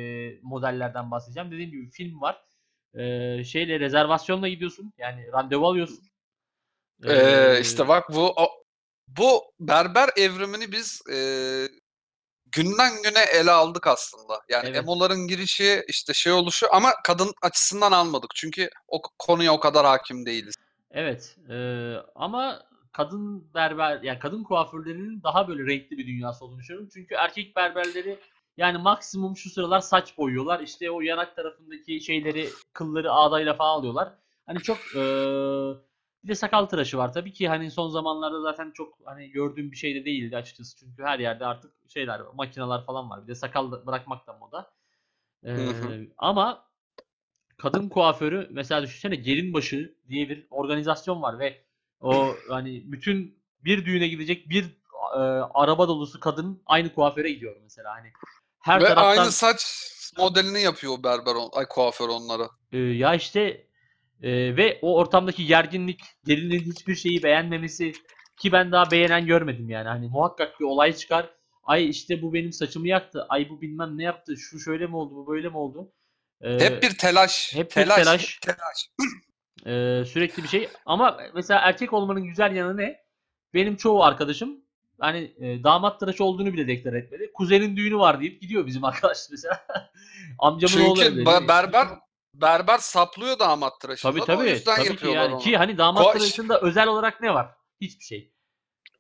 [0.43, 1.51] modellerden bahsedeceğim.
[1.51, 2.43] Dediğim gibi film var.
[2.95, 4.93] E, şeyle rezervasyonla gidiyorsun.
[4.99, 6.05] Yani randevu alıyorsun.
[7.07, 8.65] Ee, E, işte bak bu o-
[9.09, 11.17] bu berber evrimini biz e,
[12.53, 14.41] günden güne ele aldık aslında.
[14.49, 14.77] Yani Evet.
[14.77, 18.31] emoların girişi işte şey oluşu ama kadın açısından almadık.
[18.35, 20.55] Çünkü o konuya o kadar hakim değiliz.
[20.91, 21.37] Evet.
[21.49, 26.89] eee, ama kadın berber yani kadın kuaförlerinin daha böyle renkli bir dünyası olduğunu düşünüyorum.
[26.95, 28.19] Çünkü erkek berberleri
[28.57, 30.61] yani maksimum şu sıralar saç boyuyorlar.
[30.61, 34.09] İşte o yanak tarafındaki şeyleri, kılları ağdayla falan alıyorlar.
[34.47, 35.90] Hani çok bir
[36.31, 39.95] de sakal tıraşı var tabii ki hani son zamanlarda zaten çok hani gördüğüm bir şey
[39.95, 40.77] de değildi açıkçası.
[40.77, 43.23] Çünkü her yerde artık şeyler var, makineler falan var.
[43.23, 44.71] Bir de sakal da- bırakmak da moda.
[45.45, 46.67] Eee, ama
[47.59, 51.65] kadın kuaförü mesela düşünsene Gelinbaşı diye bir organizasyon var ve
[52.01, 54.65] o hani bütün bir düğüne gidecek bir
[55.15, 55.19] e,
[55.55, 58.13] araba dolusu kadın aynı kuaföre gidiyor mesela hani
[58.61, 62.49] her Ve taraftan aynı saç modelini yapıyor berber on, ay kuaför onlara.
[62.73, 63.67] e, ya işte
[64.23, 67.93] e, ve o ortamdaki gerginlik gelinin hiçbir şeyi beğenmemesi
[68.37, 71.31] ki ben daha beğenen görmedim yani hani muhakkak bir olay çıkar
[71.63, 75.15] ay işte bu benim saçımı yaktı ay bu bilmem ne yaptı şu şöyle mi oldu
[75.15, 75.93] bu böyle mi oldu
[76.43, 77.55] E, Hep bir telaş.
[77.55, 77.97] hep bir telaş.
[78.05, 78.37] telaş.
[78.37, 78.91] hep telaş.
[79.67, 80.69] Ee, sürekli bir şey.
[80.87, 82.97] Ama mesela erkek olmanın güzel yanı ne?
[83.55, 84.57] Benim çoğu arkadaşım
[85.01, 87.31] hani e, damat tıraşı olduğunu bile deklar etmedi.
[87.35, 89.67] Kuzenin düğünü var deyip gidiyor bizim arkadaş mesela.
[90.39, 91.23] Amcamın oğlu Çünkü öyle.
[91.31, 91.87] ba- berber
[92.35, 94.13] berber saplıyor damat tıraşında.
[94.13, 94.51] Tabii da, O tabii.
[94.51, 95.35] yüzden Tabii ki yapıyorlar yani.
[95.35, 95.43] onu.
[95.43, 97.49] Ki hani damat Ko- tıraşında özel olarak ne var?
[97.81, 98.33] Hiçbir şey.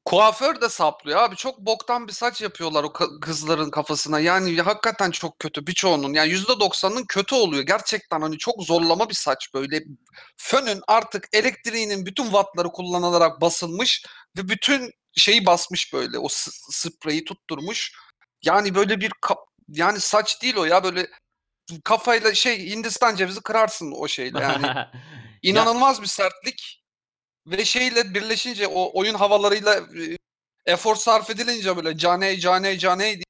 [0.04, 1.36] Kuaför de saplıyor abi.
[1.36, 4.20] Çok boktan bir saç yapıyorlar o ka- kızların kafasına.
[4.20, 6.12] Yani hakikaten çok kötü birçoğunun.
[6.14, 7.62] Yani %90'ın kötü oluyor.
[7.62, 9.82] Gerçekten hani çok zorlama bir saç böyle.
[10.36, 14.04] Fönün artık elektriğinin bütün wattları kullanılarak basılmış
[14.36, 16.18] ve bütün şeyi basmış böyle.
[16.18, 17.92] O s- spreyi tutturmuş.
[18.44, 21.10] Yani böyle bir ka- yani saç değil o ya böyle
[21.84, 24.40] kafayla şey Hindistan cevizi kırarsın o şeyle.
[24.40, 24.66] Yani
[25.42, 26.82] Ya, İnanılmaz bir sertlik
[27.46, 30.16] ve şeyle birleşince o oyun havalarıyla e,
[30.66, 33.24] efor sarf edilince böyle caney caney caney diye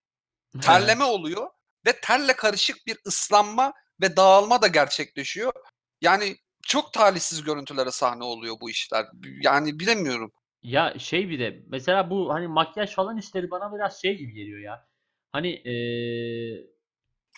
[0.62, 1.50] terleme oluyor
[1.87, 5.53] ve terle karışık bir ıslanma ve dağılma da gerçekleşiyor.
[6.00, 9.07] Yani çok talihsiz görüntülere sahne oluyor bu işler.
[9.42, 10.33] Yani bilemiyorum.
[10.62, 14.61] Ya şey bir de mesela bu hani makyaj falan işleri bana biraz şey gibi geliyor
[14.61, 14.87] ya.
[15.33, 16.66] Hani eee,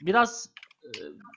[0.01, 0.49] biraz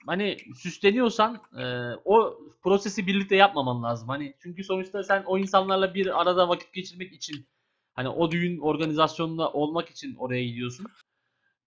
[0.06, 4.08] hani süsleniyorsan eee, o prosesi birlikte yapmaman lazım.
[4.08, 7.46] Hani çünkü sonuçta sen o insanlarla bir arada vakit geçirmek için
[7.94, 10.86] hani o düğün organizasyonunda olmak için oraya gidiyorsun.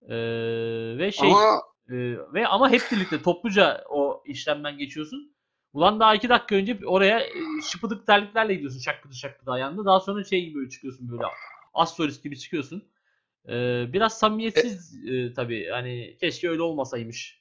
[0.02, 5.32] Eee, ve şey Ama ee, ve ama hep birlikte topluca o işlemden geçiyorsun.
[5.72, 7.32] Ulan daha iki dakika önce oraya e,
[7.70, 9.84] şıpıdık terliklerle gidiyorsun şakkıdı şakkıdı ayağında.
[9.84, 11.22] Daha sonra şey gibi çıkıyorsun böyle
[11.74, 12.88] astrolist gibi çıkıyorsun.
[13.48, 15.68] Ee, biraz samimiyetsiz e, tabii.
[15.70, 17.39] Hani keşke öyle olmasaymış.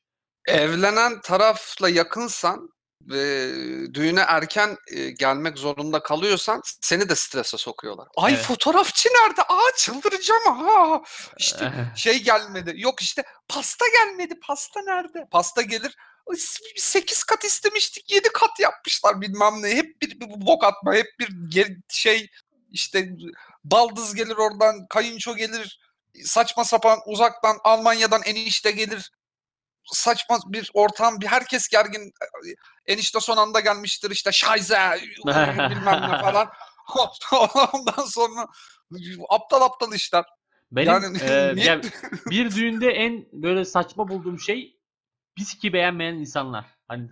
[0.49, 2.69] Evlenen tarafla yakınsan
[3.01, 3.49] ve
[3.93, 8.07] düğüne erken e, gelmek zorunda kalıyorsan seni de strese sokuyorlar.
[8.17, 8.43] Ay Evet.
[8.43, 9.41] fotoğrafçı nerede?
[9.41, 11.01] Aa çıldıracağım ha.
[11.37, 12.73] İşte şey gelmedi.
[12.75, 14.39] Yok işte pasta gelmedi.
[14.47, 15.27] Pasta nerede?
[15.31, 15.95] Pasta gelir.
[16.77, 19.75] 8 kat istemiştik 7 kat yapmışlar bilmem ne.
[19.75, 20.93] Hep bir, bir bok atma.
[20.93, 22.29] Hep bir geri- şey
[22.71, 23.09] işte
[23.63, 25.79] baldız gelir oradan, kayınço gelir,
[26.25, 29.11] saçma sapan uzaktan Almanya'dan enişte gelir.
[29.91, 32.11] Saçma bir ortam, bir herkes gergin.
[32.85, 34.77] Enişte son anda gelmiştir işte şayze
[35.69, 36.49] bilmem ne falan.
[37.73, 38.47] Ondan sonra
[39.29, 40.25] aptal aptal işler.
[40.71, 41.81] Benim Yani e, niye- ya
[42.29, 44.79] bir düğünde en böyle saçma bulduğum şey
[45.37, 46.65] biski beğenmeyen insanlar.
[46.87, 47.09] Hani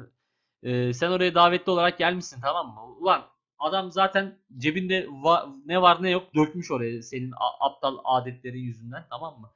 [0.63, 2.81] e, sen oraya davetli olarak gelmişsin tamam mı?
[2.83, 3.25] Ulan
[3.59, 9.39] adam zaten cebinde va- ne var ne yok dökmüş oraya senin aptal adetleri yüzünden tamam
[9.41, 9.53] mı?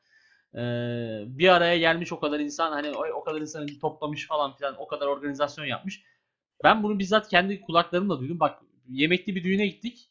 [0.56, 0.62] E,
[1.26, 4.88] bir araya gelmiş o kadar insan hani o, o kadar insanı toplamış falan filan o
[4.88, 6.04] kadar organizasyon yapmış.
[6.64, 8.40] Ben bunu bizzat kendi kulaklarımla duydum.
[8.40, 10.10] Bak yemekli bir düğüne gittik.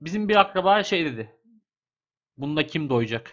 [0.00, 1.36] Bizim bir akraba şey dedi.
[2.36, 3.32] Bunda kim doyacak?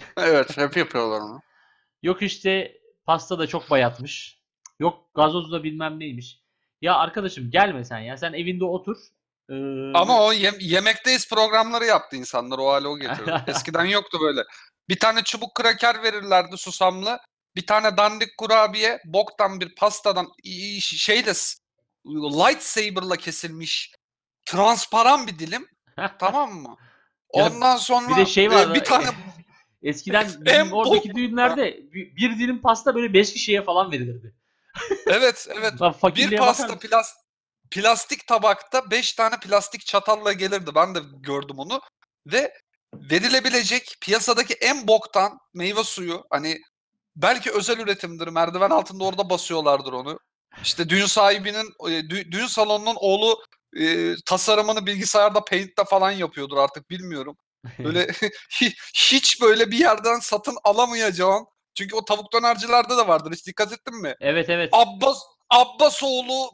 [0.16, 1.40] Evet, hep yapıyorlar onu.
[2.02, 4.40] Yok işte pasta da çok bayatmış.
[4.78, 6.40] Yok gazoz da bilmem neymiş.
[6.80, 8.16] Ya arkadaşım gelme sen ya.
[8.16, 8.96] Sen evinde otur.
[9.50, 9.54] Ee,
[9.94, 12.58] Ama o yem- yemekteyiz programları yaptı insanlar.
[12.58, 13.44] O hale o getirdi.
[13.46, 14.44] Eskiden yoktu böyle.
[14.88, 17.18] Bir tane çubuk kraker verirlerdi susamlı.
[17.56, 20.28] Bir tane dandik kurabiye, boktan bir pastadan
[20.80, 21.32] şeyle
[22.12, 23.92] lightsaber'la kesilmiş
[24.46, 25.68] transparan bir dilim.
[26.18, 26.76] Tamam mı?
[27.28, 28.74] Ondan sonra bir de şey e, var.
[28.74, 29.06] bir tane
[29.82, 34.34] Eskiden En bizim oradaki düğünlerde bir, bir dilim pasta böyle 5 kişiye falan verilirdi.
[35.06, 37.14] evet evet Lan bir bakar pasta plas,
[37.70, 40.70] plastik tabakta 5 tane plastik çatalla gelirdi.
[40.74, 41.80] Ben de gördüm onu.
[42.26, 42.52] Ve
[42.94, 46.60] verilebilecek piyasadaki en boktan meyve suyu hani
[47.16, 48.28] belki özel üretimdir.
[48.28, 50.18] Merdiven altında orada basıyorlardır onu.
[50.62, 53.42] İşte düğün sahibinin e, dü- düğün salonunun oğlu
[53.80, 57.36] e, tasarımını bilgisayarda Paint'te falan yapıyordur artık bilmiyorum.
[57.78, 58.06] Böyle
[58.50, 63.32] hi- hiç böyle bir yerden satın alamayacağın çünkü o tavuk dönercilerde de vardır.
[63.32, 64.14] Hiç dikkat ettin mi?
[64.20, 64.68] Evet evet.
[64.72, 65.18] Abbas
[65.50, 66.50] Abbasoğlu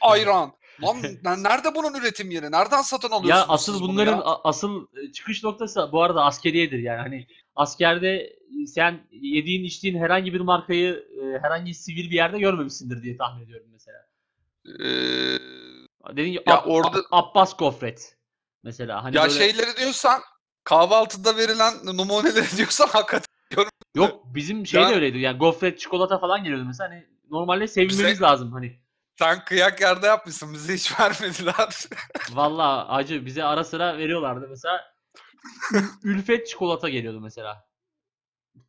[0.00, 0.52] ayran.
[0.82, 2.50] Lan nerede bunun üretim yeri?
[2.52, 4.22] Nereden satın alıyorsunuz Ya asıl bunların ya?
[4.44, 6.98] asıl e, çıkış noktası bu arada askeriyedir yani.
[7.00, 8.16] Hani askerde
[8.62, 13.44] e, sen yediğin içtiğin herhangi bir markayı e, herhangi sivil bir yerde görmemişsindir diye tahmin
[13.44, 13.98] ediyorum mesela.
[14.66, 15.38] Ee,
[16.10, 18.16] Dediğin gibi Ya Ab- orada- Ab- Abbas Gofret
[18.62, 19.04] mesela.
[19.04, 20.20] Hani ya böyle- şeyleri diyorsan
[20.64, 23.26] kahvaltıda verilen numuneleri diyorsan hakikaten
[23.94, 25.18] Yok bizim şey de Yani- öyleydi.
[25.18, 26.90] Yani gofret, çikolata falan geliyordu mesela.
[26.90, 28.78] Hani normalde sevinmemiz Bize- lazım hani.
[29.20, 30.54] Sen kıyak yerde yapmışsın.
[30.54, 31.74] Bize hiç vermediler.
[32.30, 34.94] Vallahi acı bize ara sıra veriyorlardı mesela.
[36.02, 37.64] Ülfet çikolata geliyordu mesela.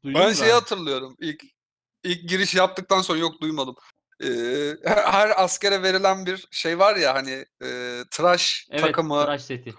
[0.04, 1.16] Duydun ben şeyi hatırlıyorum.
[1.20, 1.44] İlk
[2.04, 3.76] ilk giriş yaptıktan sonra yok duymadım.
[4.24, 4.28] Ee,
[4.86, 9.22] her, her askere verilen bir şey var ya hani e, tıraş Evet, takımı.
[9.22, 9.74] tıraş seti.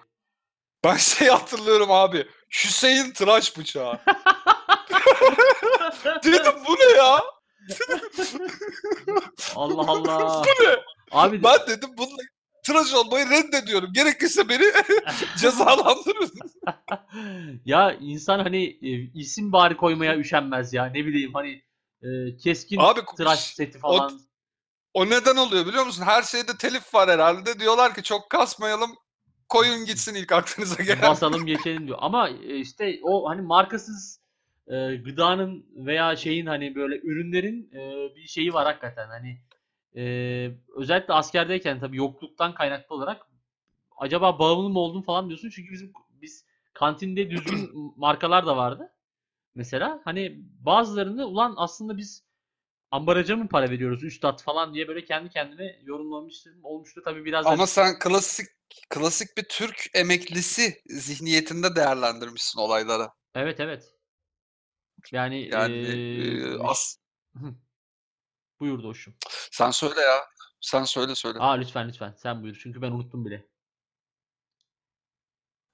[0.84, 2.28] Ben şey hatırlıyorum abi.
[2.50, 4.00] Hüseyin tıraş bıçağı.
[6.24, 7.20] Dedim bu ne ya?
[9.56, 10.42] Allah Allah.
[10.44, 10.76] Bu ne?
[11.10, 12.22] Abi Ben dedim bununla
[12.64, 13.92] tıraş olmayı reddediyorum.
[13.92, 14.64] Gerekirse beni
[15.38, 16.30] cezalandırın.
[17.64, 20.84] ya insan hani e, isim bari koymaya üşenmez ya.
[20.84, 21.62] Ne bileyim hani
[22.02, 24.20] e, keskin Abi tıraş seti falan.
[24.94, 26.02] o neden oluyor biliyor musun?
[26.06, 27.60] Her şeyde telif var herhalde.
[27.60, 28.90] Diyorlar ki çok kasmayalım.
[29.48, 31.02] Koyun gitsin ilk aklınıza gelen.
[31.02, 31.98] basalım geçelim diyor.
[32.00, 34.21] Ama e, işte o hani markasız
[34.66, 39.08] e, gıdanın veya şeyin hani böyle ürünlerin e, bir şeyi var hakikaten.
[39.08, 39.38] Hani
[39.96, 40.04] e,
[40.76, 43.26] özellikle askerdeyken tabii yokluktan kaynaklı olarak
[43.98, 45.50] acaba bağımlı mı oldum falan diyorsun.
[45.50, 48.92] Çünkü bizim biz kantinde düzgün markalar da vardı.
[49.54, 52.24] Mesela hani bazılarını ulan aslında biz
[52.90, 57.02] ambaraja mı para veriyoruz üstad falan diye böyle kendi kendime yorumlamıştım olmuştu.
[57.04, 58.46] Tabii biraz da Ama sen klasik
[58.90, 63.08] klasik bir Türk emeklisi zihniyetinde değerlendirmişsin olayları.
[63.34, 63.94] evet evet.
[65.12, 66.96] Yani, Yani eee, e, as
[68.60, 69.14] buyur Doğuş'um.
[69.50, 70.24] sen söyle ya.
[70.60, 71.38] Sen söyle söyle.
[71.38, 73.46] Aa lütfen lütfen sen buyur çünkü ben unuttum bile.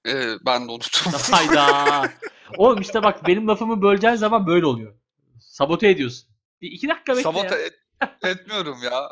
[0.07, 1.11] Ee, ben de unuttum.
[1.31, 2.11] Hayda.
[2.57, 4.95] Oğlum işte bak benim lafımı böleceğin zaman böyle oluyor.
[5.41, 6.29] Sabote ediyorsun.
[6.61, 7.61] Bir iki dakika bekle Sabote ya.
[7.61, 7.79] et-
[8.23, 9.11] etmiyorum ya.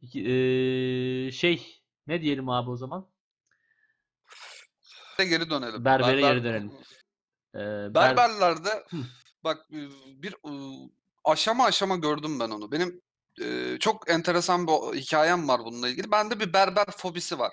[0.00, 3.08] İki- eee, şey ne diyelim abi o zaman?
[5.18, 5.84] Geri dönelim.
[5.84, 6.72] Berbere Berber- geri dönelim.
[7.54, 8.96] Eee, ber- Berberlerde Hı.
[9.44, 9.70] Bak
[10.06, 10.36] bir
[11.24, 12.72] aşama aşama gördüm ben onu.
[12.72, 13.02] Benim
[13.42, 16.10] e, çok enteresan bir hikayem var bununla ilgili.
[16.10, 17.52] Bende bir berber fobisi var.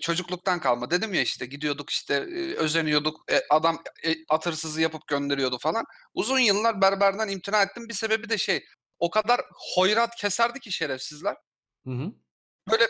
[0.00, 0.90] Çocukluktan kalma.
[0.90, 3.32] Dedim ya işte gidiyorduk işte e, özeniyorduk.
[3.32, 5.84] E, adam e, at hırsızı yapıp gönderiyordu falan.
[6.14, 7.88] Uzun yıllar berberden imtina ettim.
[7.88, 8.64] Bir sebebi de şey
[8.98, 9.40] o kadar
[9.74, 11.36] hoyrat keserdi ki şerefsizler.
[11.86, 12.12] Hı hı.
[12.70, 12.88] Böyle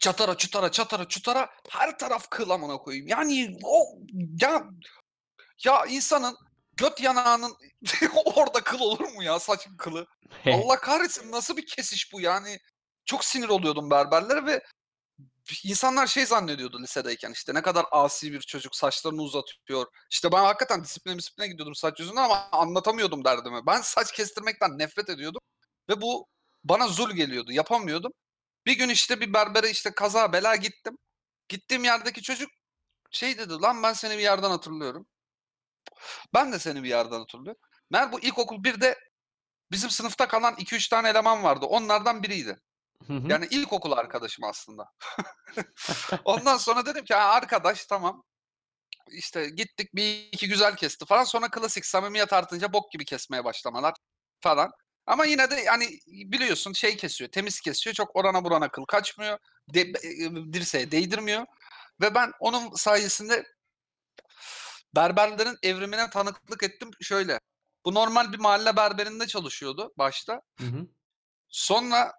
[0.00, 3.08] çatara çutara çatara çutara her taraf kıl amına koyayım.
[3.08, 3.98] Yani o
[4.42, 4.64] ya
[5.64, 6.36] ya insanın
[6.76, 7.56] göt yanağının
[8.24, 10.06] orada kıl olur mu ya saç kılı?
[10.46, 12.58] Allah kahretsin nasıl bir kesiş bu yani.
[13.04, 14.62] Çok sinir oluyordum berberlere ve
[15.64, 19.86] insanlar şey zannediyordu lisedeyken işte ne kadar asi bir çocuk saçlarını uzatıyor.
[20.10, 23.66] İşte ben hakikaten disipline disipline gidiyordum saç yüzünden ama anlatamıyordum derdimi.
[23.66, 25.40] Ben saç kestirmekten nefret ediyordum
[25.88, 26.26] ve bu
[26.64, 27.52] bana zul geliyordu.
[27.52, 28.12] Yapamıyordum.
[28.66, 30.98] Bir gün işte bir berbere işte kaza bela gittim.
[31.48, 32.50] Gittiğim yerdeki çocuk
[33.10, 35.06] şey dedi lan ben seni bir yerden hatırlıyorum.
[36.34, 37.60] Ben de seni bir yerden hatırlıyorum.
[37.90, 38.98] Meğer bu ilkokul 1'de
[39.70, 41.66] bizim sınıfta kalan 2-3 tane eleman vardı.
[41.66, 42.60] Onlardan biriydi.
[43.06, 43.28] Hı hı.
[43.28, 44.92] Yani ilkokul arkadaşım aslında.
[46.24, 48.22] Ondan sonra dedim ki "Ha, arkadaş tamam.
[49.10, 51.24] İşte gittik bir iki güzel kesti falan.
[51.24, 53.94] Sonra klasik samimiyet artınca bok gibi kesmeye başlamalar
[54.40, 54.70] falan.
[55.06, 57.94] Ama yine de yani biliyorsun şey kesiyor, temiz kesiyor.
[57.94, 59.38] Çok orana burana kıl kaçmıyor.
[59.74, 61.46] De, e, dirseğe değdirmiyor.
[62.00, 63.44] Ve ben onun sayesinde
[64.96, 67.40] berberlerin evrimine tanıklık ettim şöyle.
[67.84, 70.42] Bu normal bir mahalle berberinde çalışıyordu başta.
[70.60, 70.86] Hı hı.
[71.48, 72.12] Sonra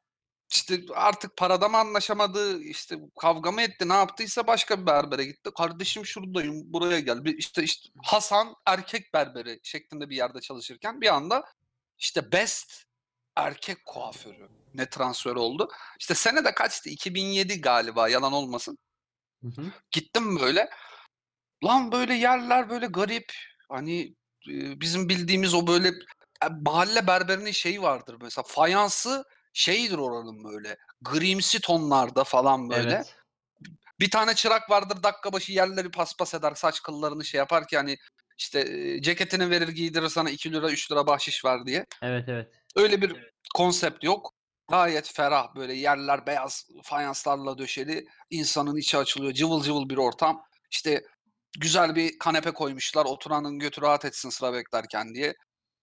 [0.52, 5.50] işte artık parada mı anlaşamadı, işte kavga mı etti, ne yaptıysa başka bir berbere gitti.
[5.58, 7.26] Kardeşim şuradayım, buraya gel.
[7.26, 11.44] Bir işte, işte Hasan erkek berberi şeklinde bir yerde çalışırken bir anda
[11.98, 12.84] işte best
[13.36, 15.70] erkek kuaförü ne transfer oldu.
[16.00, 16.90] İşte sene de kaçtı?
[16.90, 18.78] 2007 galiba yalan olmasın.
[19.42, 19.72] Hı hı.
[19.92, 20.70] Gittim böyle.
[21.64, 23.34] Lan böyle yerler böyle garip.
[23.70, 24.02] Hani
[24.50, 25.88] e, bizim bildiğimiz o böyle
[26.44, 32.94] e, mahalle berberinin şeyi vardır mesela fayansı şeydir oranın böyle grimsi tonlarda falan böyle.
[32.96, 33.16] Evet.
[34.00, 37.98] Bir tane çırak vardır dakika başı yerleri paspas eder saç kıllarını şey yapar ki hani
[38.38, 41.86] işte e, ceketini verir giydirir sana 2 lira 3 lira bahşiş ver diye.
[42.02, 42.52] Evet evet.
[42.76, 44.32] Öyle bir konsept yok.
[44.70, 48.06] Gayet ferah böyle yerler beyaz fayanslarla döşeli.
[48.30, 49.34] insanın içi açılıyor.
[49.34, 50.42] Cıvıl cıvıl bir ortam.
[50.72, 51.04] İşte
[51.60, 53.06] güzel bir kanepe koymuşlar.
[53.06, 55.34] Oturanın götü rahat etsin sıra beklerken diye.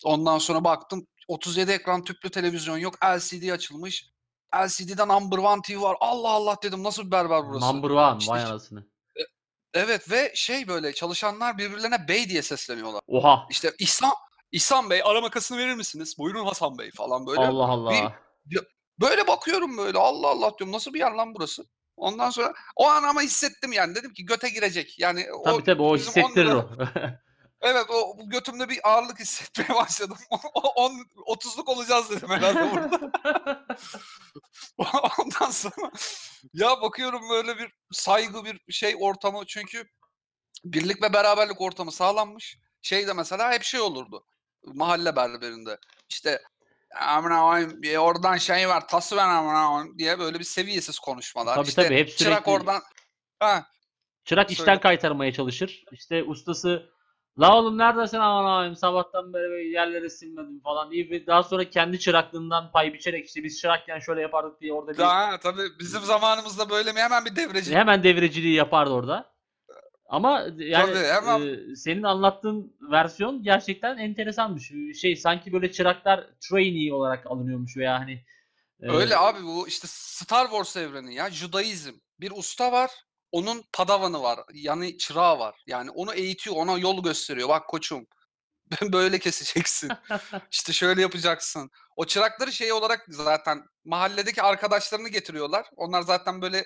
[0.04, 2.94] Ondan sonra baktım 37 ekran tüplü televizyon yok.
[3.04, 4.12] LCD açılmış.
[4.56, 5.96] LCD'den Number One TV var.
[6.00, 7.66] Allah Allah dedim nasıl bir berber burası?
[7.66, 8.87] Number one İşte vay anasını.
[9.74, 13.00] Evet ve şey böyle çalışanlar birbirlerine bey diye sesleniyorlar.
[13.06, 13.46] Oha.
[13.50, 14.12] İşte İhsan,
[14.52, 16.14] İhsan Bey ara makasını verir misiniz?
[16.18, 17.40] Buyurun Hasan Bey falan böyle.
[17.40, 18.14] Allah Allah.
[19.00, 21.64] Böyle bakıyorum böyle Allah Allah diyorum nasıl bir yer lan burası?
[21.96, 24.98] Ondan sonra o an ama hissettim yani dedim ki göte girecek.
[24.98, 26.70] Yani Tabii o tabii o hissettirir o.
[27.62, 30.16] Evet o götümde bir ağırlık hissetmeye başladım.
[30.31, 30.92] 10
[31.26, 33.12] 30'luk olacağız dedim herhalde burada.
[35.18, 35.90] Ondan sonra
[36.55, 39.88] ya bakıyorum böyle bir saygı bir şey ortamı çünkü
[40.64, 42.59] birlik ve beraberlik ortamı sağlanmış.
[42.83, 44.26] Şey de mesela hep şey olurdu.
[44.64, 45.78] Mahalle berberinde.
[46.09, 46.42] İşte
[47.00, 51.55] amına koyayım, oradan şey var tası ver amına koyayım diye böyle bir seviyesiz konuşmalar.
[51.55, 52.83] Tabii, işte tabii, hep çırak sürekli- oradan
[53.40, 53.66] ha
[54.24, 54.61] Çırak Söyle.
[54.61, 55.85] işten kaytarmaya çalışır.
[55.92, 56.92] İşte ustası
[57.38, 61.98] La oğlum neredesin aman abim sabahtan beri böyle yerleri silmedim falan diye daha sonra kendi
[61.98, 66.70] çıraklığından pay biçerek işte biz çırakken şöyle yapardık diye orada bir ha, tabii bizim zamanımızda
[66.70, 69.33] böyle mi hemen bir devreci hemen devreciliği yapardı orada.
[70.12, 74.72] Ama yani Tabii, hemen- e, senin anlattığın versiyon gerçekten enteresanmış.
[75.01, 78.25] Şey sanki böyle çıraklar trainee olarak alınıyormuş veya hani
[78.83, 81.92] e, Öyle abi bu işte Star Wars evreni ya Judaizm.
[82.20, 82.90] Bir usta var,
[83.33, 85.62] onun padavanı var, yani çırağı var.
[85.66, 87.48] Yani onu eğitiyor, ona yol gösteriyor.
[87.48, 88.07] Bak koçum,
[88.92, 89.90] böyle keseceksin.
[90.51, 91.70] işte şöyle yapacaksın.
[91.96, 95.66] O çırakları şey olarak zaten mahalledeki arkadaşlarını getiriyorlar.
[95.77, 96.64] Onlar zaten böyle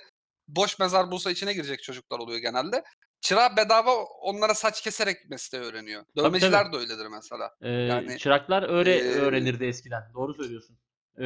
[0.49, 2.83] boş mezar bulsa içine girecek çocuklar oluyor genelde.
[3.27, 6.05] Çırağı bedava onlara saç keserek mesleği öğreniyor.
[6.17, 6.27] tabii.
[6.27, 7.57] Dövmeciler de öyledir mesela.
[7.61, 10.03] e, yani, çıraklar öyle e, öğrenirdi eskiden.
[10.15, 10.79] Doğru söylüyorsun.
[11.19, 11.23] E,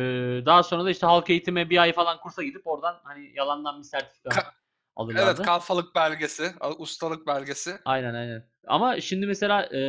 [0.47, 3.85] daha sonra da işte halk eğitime bir ay falan kursa gidip oradan hani yalandan bir
[3.85, 4.53] sertifika Ka-
[4.97, 5.27] alırlardı.
[5.27, 7.79] Evet, kalfalık belgesi, ustalık belgesi.
[7.85, 8.47] Aynen aynen.
[8.67, 9.81] Ama şimdi mesela e,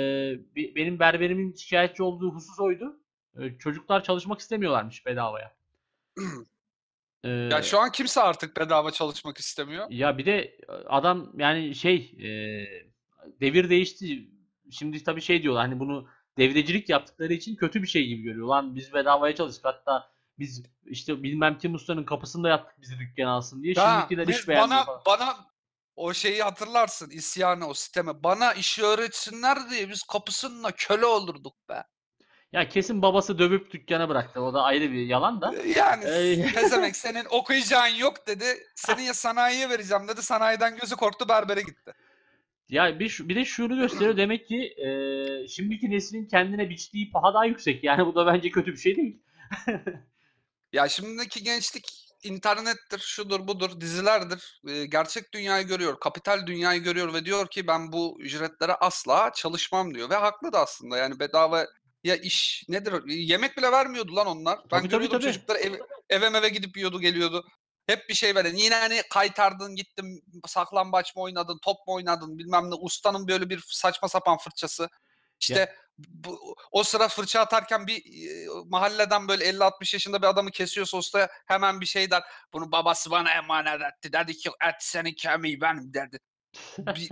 [0.55, 2.99] benim berberimin şikayetçi olduğu husus oydu.
[3.39, 5.55] E, çocuklar çalışmak istemiyorlarmış bedavaya.
[7.23, 9.85] E, Ya şu an kimse artık bedava çalışmak istemiyor.
[9.89, 10.57] ya bir de
[10.89, 12.29] adam yani şey e,
[13.41, 14.27] devir değişti.
[14.71, 16.07] Şimdi tabii şey diyorlar hani bunu
[16.37, 18.47] devrecilik yaptıkları için kötü bir şey gibi görüyor.
[18.47, 23.63] Lan biz bedavaya çalıştık hatta biz işte bilmem kim ustanın kapısında yattık bizi dükkan alsın
[23.63, 23.73] diye.
[23.73, 25.01] Ha, Şimdikiler biz- iş beğenmiyor bana falan.
[25.05, 25.35] bana
[25.95, 28.23] o şeyi hatırlarsın isyanı o sisteme.
[28.23, 31.83] Bana işi öğretsinler diye biz kapısında köle olurduk be.
[32.51, 34.41] Ya kesin babası dövüp dükkana bıraktı.
[34.41, 35.53] O da ayrı bir yalan da.
[35.75, 36.51] Yani Ey.
[36.53, 38.45] pezemek senin okuyacağın yok dedi.
[38.75, 40.21] Seni ya sanayiye vereceğim dedi.
[40.21, 41.93] Sanayiden gözü korktu berbere gitti.
[42.69, 47.45] Ya bir, bir de şunu gösteriyor demek ki e, şimdiki neslin kendine biçtiği paha daha
[47.45, 47.83] yüksek.
[47.83, 49.21] Yani bu da bence kötü bir şey değil.
[50.73, 54.61] Ya şimdiki gençlik internettir, şudur budur, dizilerdir.
[54.67, 59.95] Ee, gerçek dünyayı görüyor, kapital dünyayı görüyor ve diyor ki ben bu ücretlere asla çalışmam
[59.95, 60.09] diyor.
[60.09, 61.67] Ve haklı da aslında yani bedava
[62.03, 63.03] ya iş nedir?
[63.07, 64.59] Yemek bile vermiyordu lan onlar.
[64.71, 65.33] Ben Tabii, görüyordum tabii.
[65.33, 65.73] çocuklar ev,
[66.09, 67.47] eve meve gidip yiyordu geliyordu.
[67.87, 68.49] Hep bir şey böyle.
[68.49, 72.75] Yine hani kaytardın gittin saklambaç mı oynadın, top mu oynadın bilmem ne.
[72.75, 74.89] Ustanın böyle bir saçma sapan fırçası.
[75.39, 80.97] İşte bu, o sıra fırça atarken bir e, mahalleden böyle 50-60 yaşında bir adamı kesiyorsa
[80.97, 82.23] usta hemen bir şey der.
[82.53, 84.13] Bunu babası bana emanet etti.
[84.13, 86.19] Dedi ki et senin kemiği benim derdi.
[86.77, 87.09] Bir,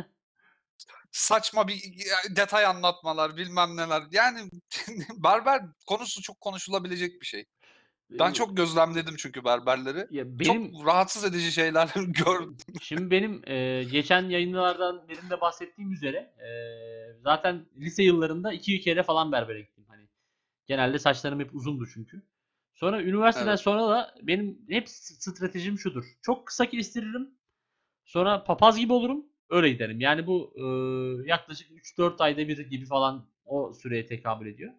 [1.12, 1.84] saçma bir
[2.30, 4.04] detay anlatmalar bilmem neler.
[4.12, 4.40] Yani
[5.24, 7.46] berber konusu çok konuşulabilecek bir şey.
[8.12, 10.08] Ben çok gözlemledim çünkü berberleri.
[10.12, 12.58] ya benim Çok rahatsız edici şeyler gördüm.
[12.82, 16.50] Şimdi benim e, geçen yayınlardan birinde bahsettiğim üzere e,
[17.24, 19.86] zaten lise yıllarında iki kere falan berbere gittim.
[19.88, 20.08] Hani
[20.68, 22.24] genelde saçlarım hep uzundu çünkü.
[22.76, 23.60] Sonra üniversiteden Evet.
[23.60, 26.06] sonra da benim hep stratejim şudur.
[26.22, 27.30] Çok kısa kestiririm.
[28.06, 29.26] Sonra papaz gibi olurum.
[29.50, 30.00] Öyle giderim.
[30.02, 30.64] Yani bu e,
[31.30, 34.74] yaklaşık 3-4 ayda bir gibi falan o süreye tekabül ediyor.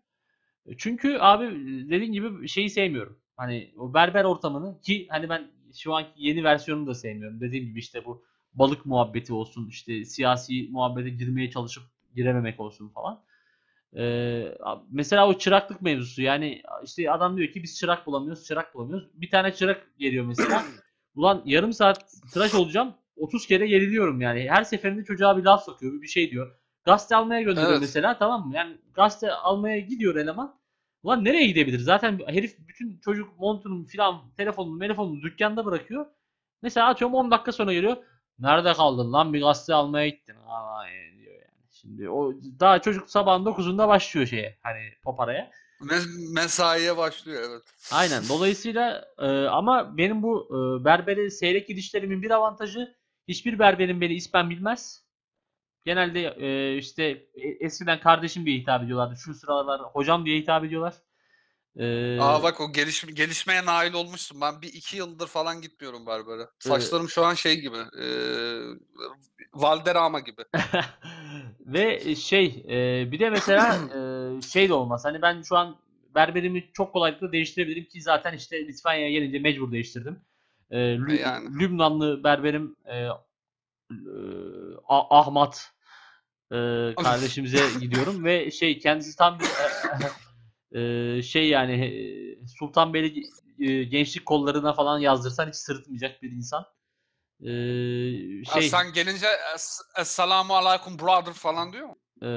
[0.67, 1.45] E, Çünkü abi
[1.91, 3.19] dediğin gibi şeyi sevmiyorum.
[3.37, 7.41] Hani o berber ortamını ki hani ben şu anki yeni versiyonunu da sevmiyorum.
[7.41, 11.83] Dediğim gibi işte bu balık muhabbeti olsun, işte siyasi muhabbete girmeye çalışıp
[12.17, 13.23] girememek olsun falan.
[13.97, 14.55] Ee,
[14.91, 19.09] mesela o çıraklık mevzusu yani işte adam diyor ki biz çırak bulamıyoruz, çırak bulamıyoruz.
[19.15, 20.65] Bir tane çırak geliyor mesela.
[21.15, 22.95] Ulan yarım saat tıraş olacağım.
[23.21, 24.51] 30 kere yeniliyorum yani.
[24.51, 26.57] Her seferinde çocuğa bir laf sokuyor, bir şey diyor.
[26.85, 27.81] Gazete almaya gönderiyor Evet.
[27.81, 28.55] mesela tamam mı?
[28.57, 30.61] Yani gazete almaya gidiyor eleman.
[31.03, 31.79] Ulan nereye gidebilir?
[31.79, 36.07] Zaten herif bütün çocuk montunun filan telefonunu telefonunu dükkanda bırakıyor.
[36.63, 37.97] Mesela atıyorum 10 dakika sonra geliyor.
[38.39, 40.35] Nerede kaldın lan bir gazete almaya gittin.
[40.49, 40.83] Aa,
[41.19, 41.67] diyor yani.
[41.71, 45.51] Şimdi o daha çocuk sabahın 9'unda başlıyor şeye hani poparaya.
[45.81, 47.63] Me- mesaiye başlıyor evet.
[47.93, 48.23] Aynen.
[48.29, 52.95] Dolayısıyla e, ama benim bu e, berbere seyrek gidişlerimin bir avantajı
[53.31, 55.05] hiçbir berberin beni ismen bilmez.
[55.85, 57.05] Genelde e, işte
[57.35, 59.17] e- eskiden kardeşim diye hitap ediyorlardı.
[59.17, 60.95] Şu sıralar hocam diye hitap ediyorlar.
[61.77, 64.41] E, Aa bak o geliş, gelişmeye nail olmuşsun.
[64.41, 66.43] Ben bir iki yıldır falan gitmiyorum berbere.
[66.59, 67.77] Saçlarım şu an şey gibi.
[67.77, 68.05] E,
[69.55, 70.43] Valderrama gibi.
[71.61, 73.77] Ve şey e, bir de mesela
[74.39, 75.05] e, şey de olmaz.
[75.05, 75.77] Hani ben şu an
[76.15, 80.21] berberimi çok kolaylıkla değiştirebilirim ki zaten işte Litvanya'ya gelince mecbur değiştirdim.
[80.71, 81.59] E, Lü- E, yani.
[81.61, 83.09] Lübnanlı berberim e, e,
[84.89, 85.71] Ah- Ahmet
[86.53, 86.57] e,
[86.95, 89.47] kardeşimize gidiyorum ve şey kendisi tam bir
[90.79, 93.23] e, şey yani e, Sultanbeyli
[93.59, 96.65] e, gençlik kollarına falan yazdırsan hiç sırıtmayacak bir insan.
[97.41, 97.51] E,
[98.45, 99.27] şey sen gelince
[99.99, 101.97] Esselamu Aleyküm brother falan diyor mu?
[102.23, 102.29] Ee,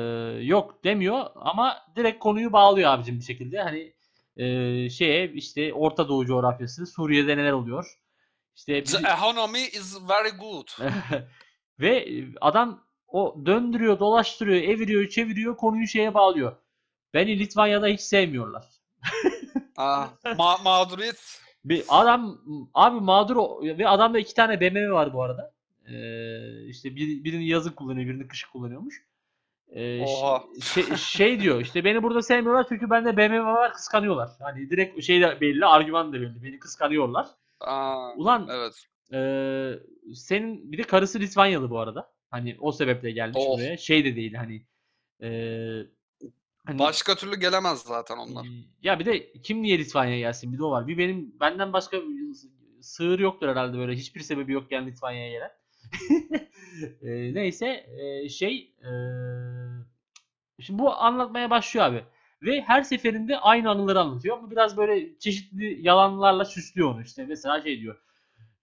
[0.41, 3.61] yok demiyor ama direkt konuyu bağlıyor abicim bir şekilde.
[3.61, 3.93] Hani
[4.38, 7.99] e, şeye işte Orta Doğu coğrafyası, Suriye'de neler oluyor?
[8.56, 10.68] İşte The bizi- economy is very good.
[11.80, 16.56] ve adam o döndürüyor, dolaştırıyor, eviriyor, çeviriyor, konuyu şeye bağlıyor.
[17.14, 18.66] Beni Litvanya'da hiç sevmiyorlar.
[19.78, 21.39] Aa, ma- mağduriyet.
[21.66, 22.41] Bir adam
[22.74, 23.36] abi mağdur
[23.78, 25.54] ve adamda iki tane BMW var bu arada.
[25.88, 29.04] Ee, işte bir, birini yazın kullanıyor, birini kışın kullanıyormuş.
[29.72, 30.43] Ee, Oha.
[30.62, 34.30] şey, şey diyor işte beni burada sevmiyorlar çünkü bende BMW var kıskanıyorlar.
[34.39, 36.43] Hani direkt şey de belli, argüman da belli.
[36.43, 37.28] Beni kıskanıyorlar.
[37.64, 38.74] Aa, Ulan evet.
[39.11, 39.80] eee,
[40.16, 42.14] senin bir de karısı Litvanyalı bu arada.
[42.30, 43.57] Hani o sebeple gelmiş Oh.
[43.57, 43.78] buraya.
[43.78, 44.66] Şey de değil hani
[45.22, 45.88] eee
[46.66, 48.47] hani- Başka türlü gelemez zaten onlar.
[48.82, 50.88] ya bir de kim niye Litvanya'ya gelsin bir de o var.
[50.88, 51.97] Bir benim benden başka
[52.82, 55.51] sığır yoktur herhalde böyle hiçbir sebebi yokken Litvanya'ya gelen.
[57.01, 58.89] Eee, neyse eee, şey eee,
[60.59, 62.03] şimdi bu anlatmaya başlıyor abi.
[62.44, 67.26] Ve her seferinde aynı anıları anlatıyor ama biraz böyle çeşitli yalanlarla süslüyor onu işte.
[67.26, 67.96] Mesela şey diyor.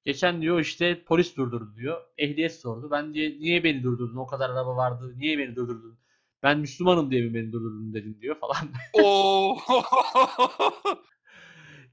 [0.05, 2.01] Geçen diyor işte polis durdurdu diyor.
[2.19, 2.89] Ehliyet sordu.
[2.91, 4.17] Ben diye niye beni durdurdun?
[4.17, 5.15] O kadar araba vardı.
[5.17, 5.99] Niye beni durdurdun?
[6.43, 8.69] Ben Müslümanım diye mi beni durdurdun dedim diyor falan.
[8.93, 9.59] Oo.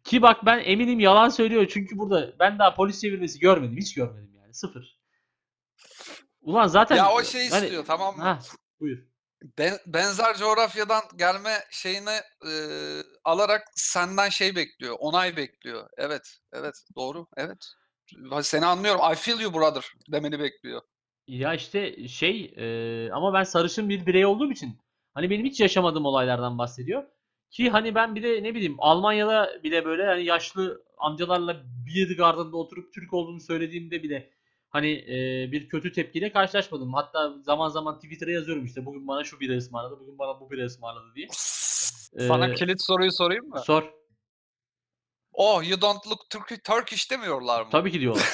[0.04, 3.78] Ki bak ben eminim yalan söylüyor çünkü burada ben daha polis çevirmesi görmedim.
[3.78, 4.54] Hiç görmedim yani.
[4.54, 4.98] Sıfır.
[6.42, 8.24] Ulan zaten ya o şey hani- istiyor tamam mı?
[8.24, 8.40] Ha,
[8.80, 9.08] buyur.
[9.58, 12.52] Ben- benzer coğrafyadan gelme şeyini e,
[13.24, 15.90] alarak senden şey bekliyor, onay bekliyor.
[15.98, 17.66] Evet, evet, doğru, evet.
[18.42, 19.02] Seni anlıyorum.
[19.14, 20.82] I feel you brother demeni bekliyor.
[21.28, 24.78] Ya işte şey e, ama ben sarışın bir birey olduğum için
[25.14, 27.04] hani benim hiç yaşamadığım olaylardan bahsediyor.
[27.50, 32.58] Ki hani ben bir de ne bileyim Almanya'da bile böyle hani yaşlı amcalarla bir gardında
[32.58, 34.37] oturup Türk olduğunu söylediğimde bile
[34.78, 36.94] hani e, bir kötü tepkiyle karşılaşmadım.
[36.94, 40.66] Hatta zaman zaman Twitter'a yazıyorum işte bugün bana şu bira ısmarladı, bugün bana bu bira
[40.66, 41.28] ısmarladı diye.
[41.32, 43.62] Sana Ee, kilit soruyu sorayım mı?
[43.66, 43.84] Sor.
[45.34, 47.68] Oh, you don't look Turk Turkish demiyorlar mı?
[47.72, 48.34] Tabii ki diyorlar.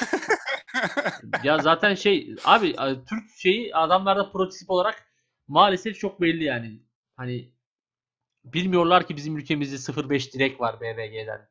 [1.44, 2.76] Ya zaten şey abi
[3.08, 5.06] Türk şeyi adamlarda prototip olarak
[5.48, 6.82] maalesef çok belli yani.
[7.16, 7.52] Hani
[8.44, 11.48] bilmiyorlar ki bizim ülkemizde 05 direk var BBG'den.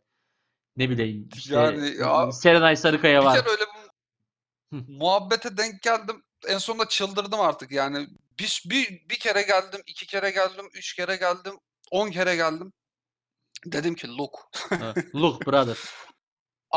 [0.78, 3.36] ne bileyim işte Yani ya- Serenay Sarıkaya Bir var.
[3.40, 3.64] kere öyle
[4.88, 6.24] muhabbete denk geldim.
[6.48, 8.08] En sonunda çıldırdım artık yani.
[8.40, 11.60] Bir, bir, bir kere geldim, iki kere geldim, üç kere geldim,
[11.92, 12.74] on kere geldim.
[13.66, 14.52] Dedim ki look,
[15.16, 15.78] Look brother.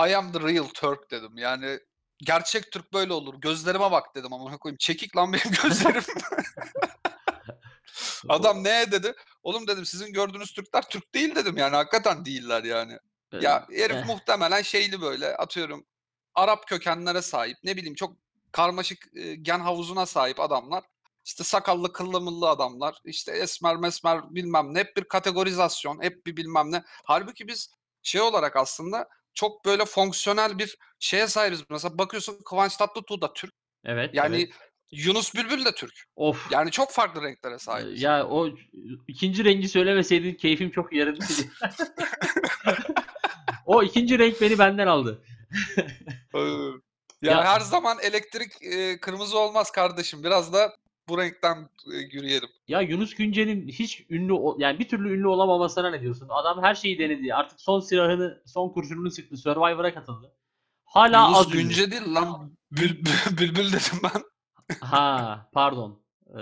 [0.09, 1.39] I am the real Turk dedim.
[1.39, 1.79] Yani
[2.19, 3.35] gerçek Türk böyle olur.
[3.41, 4.77] Gözlerime bak dedim ama koyayım.
[4.79, 6.05] Çekik lan benim gözlerim.
[8.29, 9.15] Adam ne dedi?
[9.43, 12.99] Oğlum dedim sizin gördüğünüz Türkler Türk değil dedim yani hakikaten değiller yani.
[13.33, 14.07] Ya herif eh.
[14.07, 15.87] muhtemelen şeyli böyle atıyorum
[16.37, 18.17] Arap kökenlere sahip ne bileyim çok
[18.53, 20.85] karmaşık e, gen havuzuna sahip adamlar.
[21.25, 26.37] İşte sakallı kıllı mıllı adamlar işte esmer mesmer bilmem ne hep bir kategorizasyon hep bir
[26.37, 26.83] bilmem ne.
[26.87, 27.71] Halbuki biz
[28.03, 31.65] şey olarak aslında çok böyle fonksiyonel bir şeye sahibiz.
[31.71, 33.55] Mesela bakıyorsun Kıvanç Tatlıtuğ da Türk.
[33.85, 34.11] Evet.
[34.15, 34.51] Yani evet.
[34.91, 35.95] Yunus Bülbül de Türk.
[36.17, 36.53] of.
[36.53, 38.03] Yani çok farklı renklere sahibiz.
[38.03, 38.49] Ya o
[39.09, 41.51] ikinci rengi söylemeseydin keyfim çok yerindeydi.
[43.67, 45.23] o ikinci renk beni benden aldı.
[47.23, 50.25] Ya, Ya- her zaman elektrik e, kırmızı olmaz kardeşim.
[50.25, 50.77] Biraz da
[51.09, 52.49] bu renkten e, yürüyelim.
[52.69, 56.29] Ya Yunus Günce'nin hiç ünlü yani bir türlü ünlü olamamasına ne diyorsun?
[56.31, 57.35] Adam her şeyi denedi.
[57.35, 59.37] Artık son silahını, son kurşununu sıktı.
[59.37, 60.33] Survivor'a katıldı.
[60.85, 61.63] Hala Yunus az ünlü.
[61.63, 62.57] Günce değil lan.
[62.73, 64.23] Bül- bül- bülbül dedim ben.
[64.81, 66.03] Ha, pardon.
[66.31, 66.39] Ee,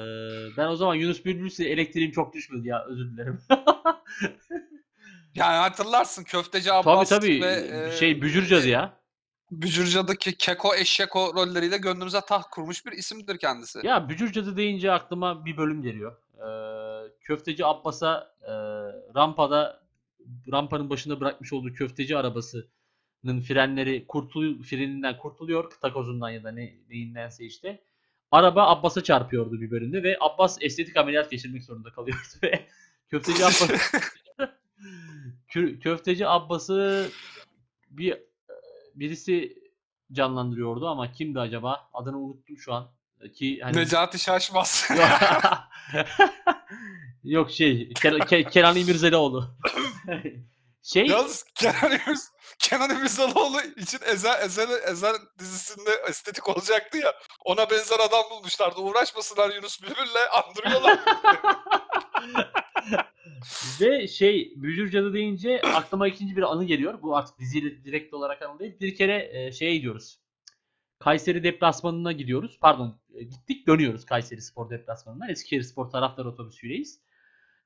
[0.57, 2.85] ben o zaman Yunus Bülbül'se elektriğim çok düşmedi ya.
[2.89, 3.41] Özür dilerim.
[5.35, 7.41] Yani hatırlarsın Köfteci tabii Abbas tabii.
[7.43, 9.01] ve e, şey Bücürcadı ya.
[9.51, 13.81] Bücürca'daki Keko Eşeko rolleriyle gönlümüze taht kurmuş bir isimdir kendisi.
[13.83, 16.17] Ya Bücürcadı deyince aklıma bir bölüm geliyor.
[16.35, 18.53] Ee, köfteci Abbas'a e,
[19.15, 19.85] rampada
[20.53, 25.71] rampanın başında bırakmış olduğu köfteci arabasının frenleri kurtul freninden kurtuluyor.
[25.71, 27.85] Takozundan ya da ne, neyindense işte.
[28.31, 32.67] Araba Abbas'a çarpıyordu bir bölümde ve Abbas estetik ameliyat geçirmek zorunda kalıyordu ve
[33.09, 33.71] köfteci Abbas
[35.49, 37.11] Kö- köfteci Abbas'ı
[37.91, 38.19] bir
[38.95, 39.59] birisi
[40.13, 41.89] canlandırıyordu ama kimdi acaba?
[41.95, 42.91] Adını unuttum şu an.
[43.35, 44.89] Ki hani Necati Şaşmaz.
[47.25, 49.51] Yok şey Ke- Ke- Kenan İmirzalıoğlu.
[50.83, 57.13] şey Yalnız Kenan, İmiz, Kenan İmirzalıoğlu için Ezel, Ezel, Ezel dizisinde estetik olacaktı ya.
[57.45, 58.81] Ona benzer adam bulmuşlardı.
[58.81, 60.99] Uğraşmasınlar Yunus Bülbül'le andırıyorlar.
[63.81, 67.03] ve şey Bücür Cadı deyince aklıma ikinci bir anı geliyor.
[67.03, 68.75] Bu artık diziyle direkt olarak anı değil.
[68.81, 70.19] Bir kere e, şeye gidiyoruz.
[70.99, 72.59] Kayseri deplasmanına gidiyoruz.
[72.61, 75.29] Pardon e, gittik dönüyoruz Kayseri Spor deplasmanından.
[75.29, 77.01] Eskişehir Spor taraftar otobüsüyleyiz.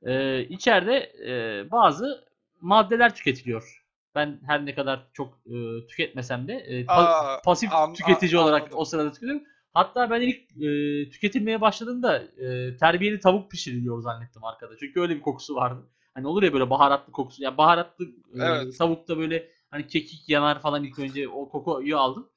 [0.03, 2.25] Ee, içeride e, bazı
[2.61, 3.85] maddeler tüketiliyor.
[4.15, 8.45] Ben her ne kadar çok e, tüketmesem de e, pa- Aa, pasif an- tüketici an-
[8.45, 8.79] olarak anladım.
[8.79, 9.45] o sırada tüketiyorum.
[9.75, 14.77] Hatta ben ilk e, tüketilmeye başladığımda e, terbiyeli tavuk pişiriliyor zannettim arkada.
[14.81, 15.89] Çünkü öyle bir kokusu vardı.
[16.15, 17.43] Hani olur ya böyle baharatlı kokusu.
[17.43, 18.09] Ya baharatlı e,
[18.39, 18.79] Evet.
[18.79, 22.29] tavukta böyle hani kekik yanar falan ilk önce o kokuyu aldım.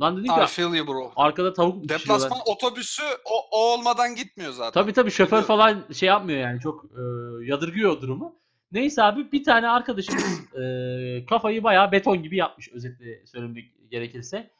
[0.00, 1.12] Lan dedim I ki feel you bro.
[1.16, 1.88] arkada tavuk?
[1.88, 4.82] Deplasman otobüsü o, o olmadan gitmiyor zaten.
[4.82, 7.00] Tabii tabii şoför falan şey yapmıyor yani çok e,
[7.44, 8.34] yadırgıyor durumu.
[8.72, 14.50] Neyse abi bir tane arkadaşımız e, kafayı bayağı beton gibi yapmış özetle söylemek gerekirse.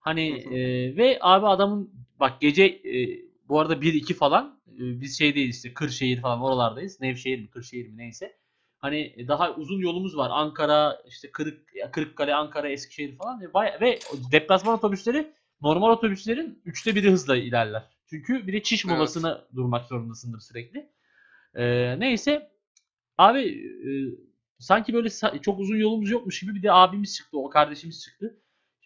[0.00, 0.54] Hani Hı hı.
[0.54, 1.90] e, ve abi adamın
[2.20, 7.00] bak gece e, bu arada 1-2 falan e, biz şeydeyiz işte Kırşehir falan oralardayız.
[7.00, 8.36] Nevşehir mi Kırşehir mi neyse.
[8.78, 10.30] Hani daha uzun yolumuz var.
[10.32, 13.98] Ankara işte Kırık Kırıkkale, Ankara, Eskişehir falan ve, baya- ve
[14.32, 15.32] deplasman otobüsleri
[15.62, 17.82] normal otobüslerin üçte biri hızla ilerler.
[18.10, 18.96] Çünkü bir de çiş Evet.
[18.96, 20.90] molasına durmak zorundasındır sürekli.
[21.54, 22.50] Ee, neyse
[23.18, 23.90] abi e,
[24.58, 25.08] sanki böyle
[25.42, 28.40] çok uzun yolumuz yokmuş gibi bir de abimiz çıktı, o kardeşimiz çıktı.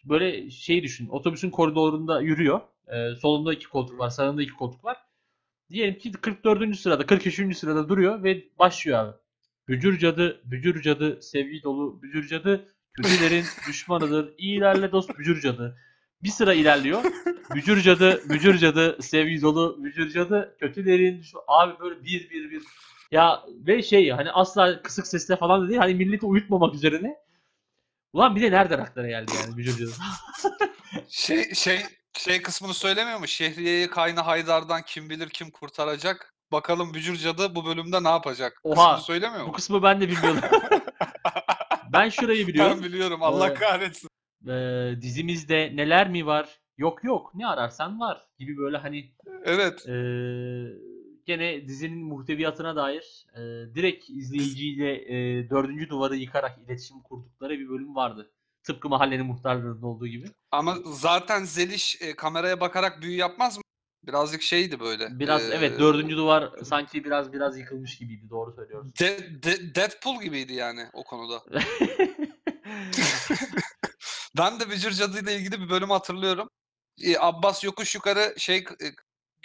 [0.05, 2.61] Böyle şey düşün, otobüsün koridorunda yürüyor.
[2.87, 4.97] Ee, solunda iki koltuk var, sağında iki koltuk var.
[5.69, 6.75] Diyelim ki 44.
[6.75, 7.57] sırada, 43.
[7.57, 9.17] sırada duruyor ve başlıyor abi.
[9.67, 14.33] Bücür cadı, bücür cadı, sevgi dolu bücür cadı, kötülerin düşmanıdır.
[14.37, 15.77] İyilerle dost bücür cadı.
[16.23, 17.03] Bir sıra ilerliyor.
[17.55, 21.43] Bücür cadı, bücür cadı, sevgi dolu bücür cadı, kötülerin düşmanı.
[21.47, 22.63] Abi böyle bir bir bir.
[23.11, 25.79] Ya ve şey hani asla kısık sesle falan da değil.
[25.79, 27.15] Hani milleti uyutmamak üzerine.
[28.15, 29.91] Ulan bir de nereden aklına geldi yani cadı.
[31.09, 31.81] Şey şey
[32.13, 33.27] şey kısmını söylemiyor mu?
[33.27, 36.33] Şehriye'yi Kayna Haydar'dan kim bilir kim kurtaracak?
[36.51, 38.59] Bakalım Bücür Cadı bu bölümde ne yapacak?
[38.63, 39.53] Oha, Kısmını söylemiyor Bu mu?
[39.53, 40.41] kısmı ben de bilmiyordum.
[41.93, 42.77] ben şurayı biliyorum.
[42.77, 43.23] Ben biliyorum.
[43.23, 43.59] Allah Evet.
[43.59, 44.09] kahretsin.
[44.47, 46.59] Ee, dizimizde neler mi var?
[46.77, 49.11] Yok yok ne ararsan var gibi böyle hani
[49.45, 49.85] Evet.
[49.87, 49.91] Ee,
[51.25, 53.39] gene dizinin muhteviyatına dair e,
[53.75, 58.31] direkt izleyiciyle e, dördüncü duvarı yıkarak iletişim kurdukları bir bölüm vardı.
[58.63, 60.27] Tıpkı mahallenin muhtarlarında olduğu gibi.
[60.51, 63.63] Ama zaten Zeliş e, kameraya bakarak büyü yapmaz mı?
[64.07, 65.19] Birazcık şeydi böyle.
[65.19, 68.93] Biraz e, evet dördüncü duvar sanki biraz biraz yıkılmış gibiydi doğru söylüyorsun.
[68.99, 71.43] De- De- Deadpool gibiydi yani o konuda.
[74.37, 76.49] Ben de Bücür Cadı ile ilgili bir bölüm hatırlıyorum.
[77.03, 78.85] Ee, Abbas yokuş yukarı şey e,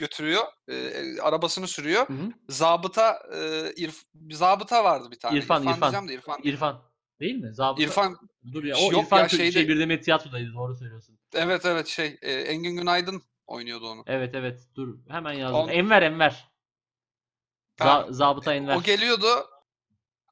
[0.00, 0.42] götürüyor.
[0.68, 2.08] e, e, arabasını sürüyor.
[2.08, 2.32] Hı hı.
[2.48, 3.36] Zabıta e,
[3.76, 5.38] İrf- zabıta vardı bir tane.
[5.38, 5.80] İrfan, İrfan.
[5.80, 6.40] diyeceğim de İrfan.
[6.42, 6.82] İrfan.
[7.20, 7.54] Değil mi?
[7.54, 7.82] Zabıta.
[7.82, 8.16] İrfan
[8.52, 8.76] Dur ya.
[8.80, 10.54] Yok O İrfan ya, şeyde- şey bir demet tiyatrodaydı.
[10.54, 11.18] Doğru söylüyorsun.
[11.34, 14.02] evet evet şey e, Engin Günaydın oynuyordu onu.
[14.06, 14.60] Evet evet.
[14.74, 14.98] Dur.
[15.08, 15.60] Hemen yazdım.
[15.60, 16.50] On- Enver Enver.
[17.80, 18.76] Za- Ha, zabıta Enver.
[18.76, 19.26] O geliyordu.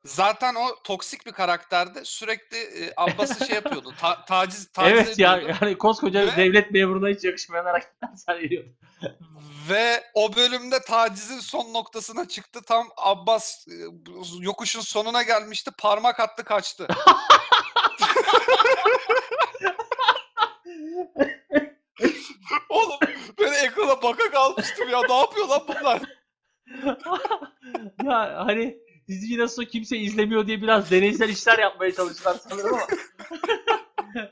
[0.05, 2.01] Zaten o toksik bir karakterdi.
[2.05, 3.95] Sürekli e, Abbas'ı şey yapıyordu.
[4.01, 5.59] ta- taciz taciz Evet ya ediyordu.
[5.63, 8.69] yani koskoca Ve- devlet memuruna hiç yakışmayan hareketler sergiliyordu.
[9.71, 12.61] Ve o bölümde tacizin son noktasına çıktı.
[12.67, 13.73] Tam Abbas e,
[14.41, 15.71] yokuşun sonuna gelmişti.
[15.79, 16.87] Parmak attı kaçtı.
[22.69, 22.99] Oğlum
[23.41, 25.01] ben ekrana baka kalmıştım ya.
[25.09, 26.01] Ne yapıyor lan bunlar?
[28.05, 28.79] ya hani
[29.09, 32.87] diziyi nasıl kimse izlemiyor diye biraz deneysel işler yapmaya çalıştılar sanırım ama.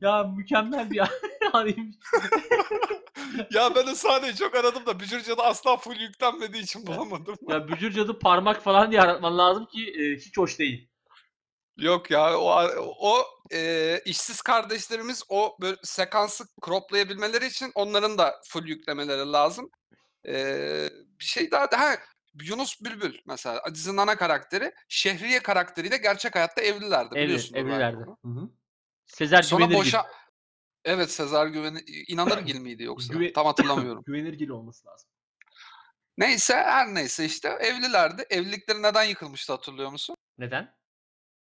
[0.00, 1.02] ya mükemmel bir
[1.52, 1.96] anıymış.
[3.50, 7.36] ya ben o sahneyi çok aradım da Bücür Cadı asla full yüklenmediği için bulamadım.
[7.48, 10.90] Ya bücür cadı parmak falan diye aratman lazım ki e, hiç hoş değil.
[11.76, 18.66] Yok ya o o e, işsiz kardeşlerimiz o böyle sekansı croplayabilmeleri için onların da full
[18.66, 19.70] yüklemeleri lazım.
[20.26, 20.34] E,
[21.20, 21.96] bir şey daha ha,
[22.42, 27.96] Yunus Bülbül mesela dizinin ana karakteri Şehriye karakteriyle gerçek hayatta evlilerdi Evli, biliyorsunuz belki evlilerdi.
[28.24, 28.50] Hı hı.
[29.06, 29.80] Sezer Sonra Güvenirgil.
[29.86, 30.06] boşa
[30.84, 33.12] Evet Sezar Güveni İnanırgil miydi yoksa?
[33.14, 34.02] Güve- Tam hatırlamıyorum.
[34.06, 35.08] Güvenirgil olması lazım.
[36.18, 38.26] neyse her neyse işte evlilerdi.
[38.30, 40.16] Evlilikleri neden yıkılmıştı hatırlıyor musun?
[40.38, 40.74] Neden?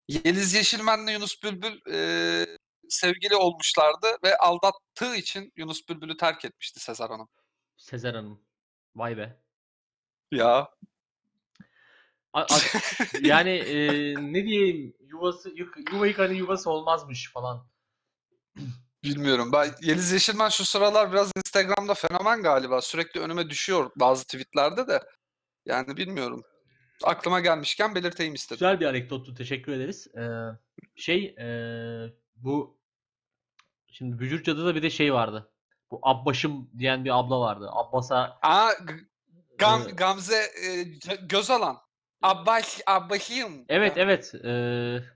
[0.08, 2.58] Yeliz Yeşilmen'le Yunus Bülbül eee,
[2.90, 7.30] sevgili olmuşlardı ve aldattığı için Yunus Bülbül'ü terk etmişti Sezar Hanım.
[7.78, 8.42] Sezer Hanım.
[8.96, 9.40] Vay be.
[10.32, 10.70] Ya.
[12.34, 12.46] A- a-
[13.22, 13.78] yani e,
[14.34, 17.68] ne diyeyim yuvası yık, yuva yıkanın yuvası olmazmış falan.
[19.04, 19.50] Bilmiyorum.
[19.54, 22.82] Ben Yeliz Yeşilmen şu sıralar biraz Instagram'da fenomen galiba.
[22.82, 25.04] Sürekli önüme düşüyor bazı tweetlerde de.
[25.66, 26.44] Yani bilmiyorum.
[27.04, 28.60] Aklıma gelmişken belirteyim istedim.
[28.60, 29.36] Güzel bir anekdottu.
[29.36, 30.08] Teşekkür ederiz.
[30.18, 30.22] Ee,
[30.96, 31.46] şey e,
[32.36, 32.80] bu
[33.88, 35.52] şimdi Bücür Cadı'da bir de şey vardı.
[35.92, 37.70] Bu Abbaşım diyen bir abla vardı.
[37.72, 39.09] Abbas'a Aa, G-
[39.60, 41.78] Gam, Ee, Gamze e, C- Gözalan.
[42.22, 43.66] Abbaş, Abbaşım.
[43.70, 44.36] Evet evet.
[44.36, 44.50] E,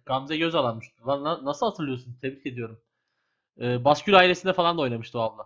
[0.05, 0.87] Gamze Gözalan'mış.
[1.07, 2.17] Lan na- nasıl hatırlıyorsun?
[2.21, 2.81] Tebrik ediyorum.
[3.61, 5.43] E, Baskül ailesinde falan da oynamıştı o abla.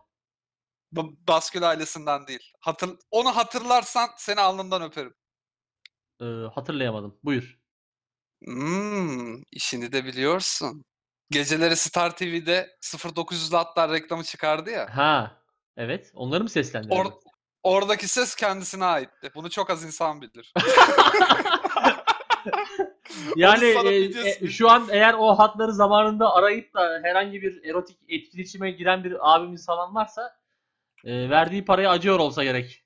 [0.92, 2.52] B- Baskül ailesinden değil.
[2.60, 5.14] Hatır, onu hatırlarsan seni alnından öperim.
[6.22, 6.26] E,
[6.56, 7.20] hatırlayamadım.
[7.24, 7.60] Buyur.
[8.46, 10.86] Hmm, işini de biliyorsun.
[11.30, 14.98] Geceleri Star TV'de 0900'lü atlar reklamı çıkardı ya.
[14.98, 15.42] Ha.
[15.78, 16.12] Evet.
[16.14, 16.96] Onları mı seslendirdin?
[16.96, 17.27] Or-
[17.68, 19.32] oradaki ses kendisine aitti.
[19.36, 20.54] Bunu çok az insan bilir.
[23.36, 27.98] Yani sana e, e, şu an eğer o hatları zamanında arayıp da herhangi bir erotik
[28.10, 30.38] etkileşime giren bir abimiz falan varsa
[31.06, 32.84] e, verdiği paraya acıyor olsa gerek.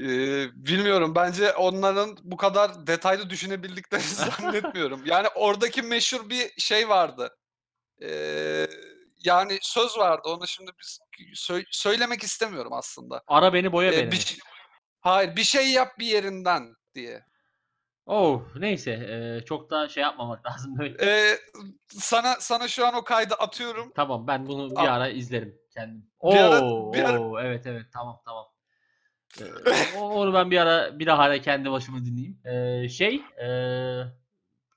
[0.00, 1.14] Ee, bilmiyorum.
[1.14, 5.02] Bence onların bu kadar detaylı düşünebildiklerini zannetmiyorum.
[5.04, 7.36] Yani oradaki meşhur bir şey vardı.
[8.02, 8.66] Ee,
[9.24, 10.22] yani söz vardı.
[10.28, 10.98] Onu şimdi biz
[11.34, 13.22] sö- söylemek istemiyorum aslında.
[13.26, 14.12] Ara beni boya Ee, beni.
[14.12, 14.38] bir şey-
[15.00, 17.24] hayır, bir şey yap bir yerinden diye.
[18.06, 20.76] Oh neyse e, çok da şey yapmamak lazım.
[20.80, 21.02] Evet.
[21.02, 21.38] Ee,
[21.88, 23.92] sana sana şu an o kaydı atıyorum.
[23.96, 24.86] Tamam ben bunu bir Al.
[24.86, 26.10] ara izlerim kendim.
[26.24, 28.44] Bir ara- Oo, bir ara- oo, evet evet tamam tamam.
[29.40, 29.44] Ee,
[29.98, 32.40] o- onu ben bir ara bir daha kendi başıma dinleyeyim.
[32.46, 33.46] Ee, şey e,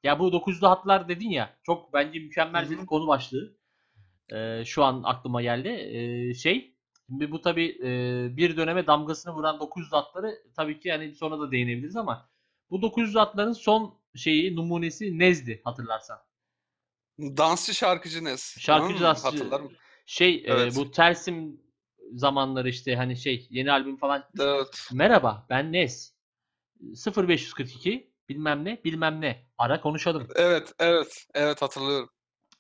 [0.04, 3.58] ya bu 900'lü hatlar dedin ya çok bence mükemmel Hı bir konu başlığı.
[4.32, 5.68] Ee, şu an aklıma geldi.
[5.70, 6.76] Ee, şey
[7.10, 7.78] şimdi bu tabi
[8.38, 12.30] bir döneme damgasını vuran 900'lü hatları tabii ki yani sonra da değinebiliriz ama
[12.70, 16.20] bu 900'lü hatların son şeyi numunesi Nez'di hatırlarsan.
[17.20, 18.58] Dansçı şarkıcı Nes.
[18.60, 19.72] Şarkıcı Hmm, dansçı- Hatırlarım.
[20.06, 20.76] Şey e, Evet.
[20.76, 21.62] bu Tersim
[22.14, 24.88] zamanları işte hani şey yeni albüm falan Evet.
[24.94, 26.14] Merhaba ben Nes.
[27.18, 29.46] 0542 bilmem ne bilmem ne.
[29.58, 30.28] Ara konuşalım.
[30.36, 31.28] Evet, evet.
[31.34, 32.10] Evet hatırlıyorum.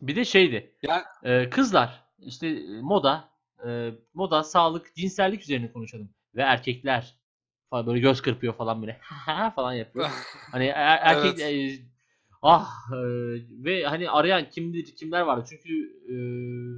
[0.01, 0.75] Bir de şeydi.
[0.81, 3.29] Yani- e, kızlar işte e, moda
[3.67, 6.09] e, moda sağlık cinsellik üzerine konuşalım.
[6.35, 7.15] Ve erkekler
[7.69, 9.01] falan böyle göz kırpıyor falan böyle
[9.55, 10.09] falan yapıyor.
[10.51, 11.79] Hani er- erkek e,
[12.41, 12.97] ah e,
[13.63, 15.69] ve hani arayan kimdir kimler vardı çünkü
[16.09, 16.13] e,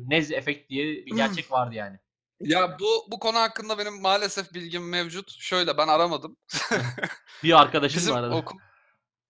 [0.09, 1.99] Nez efekt diye bir gerçek vardı yani.
[2.39, 5.31] Ya bu bu konu hakkında benim maalesef bilgim mevcut.
[5.31, 6.37] Şöyle ben aramadım.
[7.43, 8.35] Bir arkadaşım Bizim vardı.
[8.35, 8.57] oku-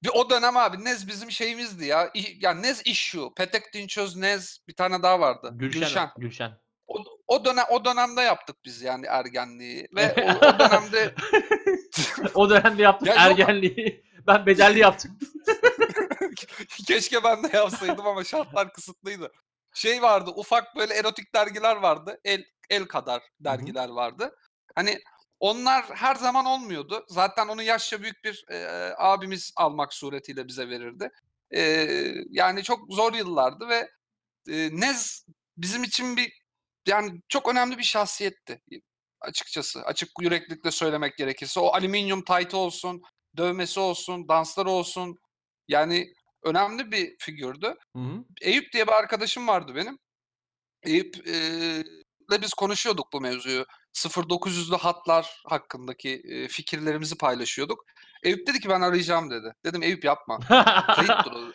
[0.03, 2.11] bir o dönem abi Nez bizim şeyimizdi ya.
[2.13, 3.29] İ- Ya Nez issue.
[3.37, 5.49] Petek Dinçöz Nez bir tane daha vardı.
[5.53, 5.79] Gülşen.
[5.81, 6.09] Gülşen.
[6.17, 6.51] Gülşen.
[6.87, 6.97] O,
[7.27, 11.15] o dönem o dönemde yaptık biz yani ergenliği ve o, o dönemde
[12.33, 14.03] o dönemde yaptık Ya yok- ergenliği.
[14.27, 15.19] Ben bedelli yaptım.
[16.87, 19.31] Keşke ben de yapsaydım ama şartlar kısıtlıydı.
[19.73, 22.19] Şey vardı ufak böyle erotik dergiler vardı.
[22.25, 24.35] El el kadar dergiler vardı.
[24.75, 24.99] Hani
[25.39, 27.05] onlar her zaman olmuyordu.
[27.09, 28.67] Zaten onu yaşça büyük bir e,
[28.97, 31.09] abimiz almak suretiyle bize verirdi.
[31.55, 31.61] E,
[32.29, 33.89] yani çok zor yıllardı ve
[34.49, 35.25] e, Nez
[35.57, 36.33] bizim için bir
[36.87, 38.61] yani çok önemli bir şahsiyetti
[39.21, 39.81] açıkçası.
[39.83, 41.59] Açık yüreklilikle söylemek gerekirse.
[41.59, 43.01] O alüminyum taytı olsun,
[43.37, 45.17] dövmesi olsun, dansları olsun.
[45.67, 46.13] Yani
[46.43, 47.75] önemli bir figürdü.
[47.95, 48.25] Hı hı.
[48.41, 49.99] Eyüp diye bir arkadaşım vardı benim.
[50.83, 51.83] Eyüp eee,
[52.33, 53.65] ile biz konuşuyorduk bu mevzuyu.
[53.95, 57.85] 0900'lü hatlar hakkındaki fikirlerimizi paylaşıyorduk.
[58.23, 59.53] Eyüp dedi ki ben arayacağım dedi.
[59.65, 60.39] Dedim Eyüp yapma.
[60.95, 61.51] Kayıttır o.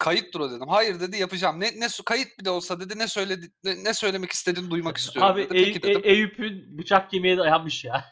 [0.00, 0.68] Kayıttır o dedim.
[0.68, 1.60] Hayır dedi yapacağım.
[1.60, 5.44] Ne ne kayıt bile olsa dedi ne söyledi ne, ne söylemek istediğini duymak istiyorum Abi
[5.44, 5.56] dedi.
[5.58, 6.00] Eyüp, dedim.
[6.04, 8.04] Eyüp'ün bıçak kemiğe dayanmış ya.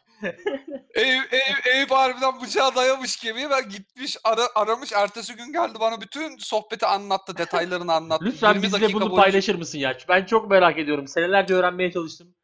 [0.94, 6.00] Eyüp, Eyüp, Eyüp harbiden bıçağa dayamış gemiye ben gitmiş ara- aramış ertesi gün geldi bana
[6.00, 8.24] bütün sohbeti anlattı detaylarını anlattı.
[8.24, 9.98] Lütfen 20 bizle dakika bunu boyunca- paylaşır mısın ya?
[10.08, 11.08] Ben çok merak ediyorum.
[11.08, 12.34] Senelerce öğrenmeye çalıştım.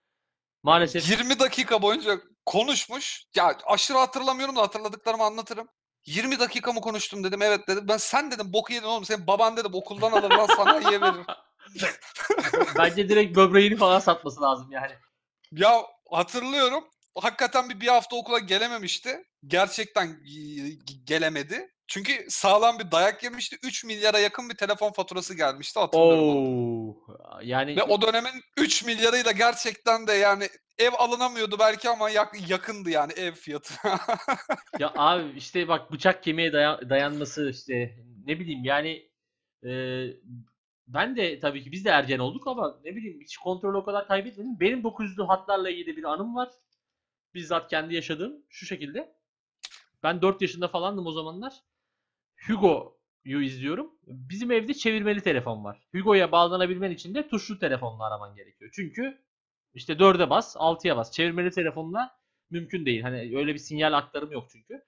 [0.62, 3.25] Maalesef 20 dakika boyunca konuşmuş.
[3.37, 5.68] Ya aşırı hatırlamıyorum da hatırladıklarımı anlatırım.
[6.07, 7.43] 20 dakika mı konuştum dedim.
[7.43, 7.85] Evet dedim.
[7.89, 9.05] Ben sen dedim boku yedin oğlum.
[9.05, 11.27] Senin baban dedim okuldan alır lan sanayiye verir.
[12.79, 14.93] bence direkt böbreğini falan satması lazım yani.
[15.53, 16.85] Ya hatırlıyorum.
[17.21, 19.25] Hakikaten bir, bir hafta okula gelememişti.
[19.47, 20.17] Gerçekten
[21.05, 21.71] gelemedi.
[21.87, 23.57] Çünkü sağlam bir dayak yemişti.
[23.62, 26.29] 3 milyara yakın bir telefon faturası gelmişti hatırlıyorum.
[26.29, 26.89] onu.
[26.89, 26.97] Oo.
[27.43, 30.49] Yani Ve o dönemin 3 milyarıyla gerçekten de yani
[30.79, 33.75] ev alınamıyordu belki ama yak- yakındı yani ev fiyatı.
[34.79, 37.97] ya abi işte bak bıçak kemiğe daya- dayanması işte
[38.27, 39.09] ne bileyim yani
[39.67, 39.71] e,
[40.87, 44.09] ben de tabii ki biz de ergen olduk ama ne bileyim hiç kontrolü o kadar
[44.09, 44.61] kaybetmedim.
[44.61, 46.49] Benim 900'lü hatlarla ilgili bir anım var.
[47.35, 49.14] Bizzat kendi yaşadığım şu şekilde.
[50.03, 51.53] Ben 4 yaşında falandım o zamanlar.
[52.47, 53.91] Hugo'yu izliyorum.
[54.07, 55.80] Bizim evde çevirmeli telefon var.
[55.93, 58.70] Hugo'ya bağlanabilmen için de tuşlu telefonla araman gerekiyor.
[58.74, 59.18] Çünkü
[59.74, 61.12] işte 4'e bas, 6'ya bas.
[61.12, 62.18] Çevirmeli telefonla
[62.51, 63.03] mümkün değil.
[63.03, 64.85] Hani öyle bir sinyal aktarımı yok çünkü.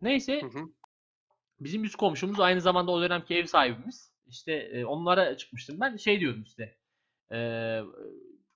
[0.00, 0.64] Neyse Hı hı.
[1.60, 4.12] bizim üst komşumuz aynı zamanda o dönemki ev sahibimiz.
[4.26, 5.96] İşte e, onlara çıkmıştım ben.
[5.96, 6.76] Şey diyordum işte.
[7.32, 7.80] e,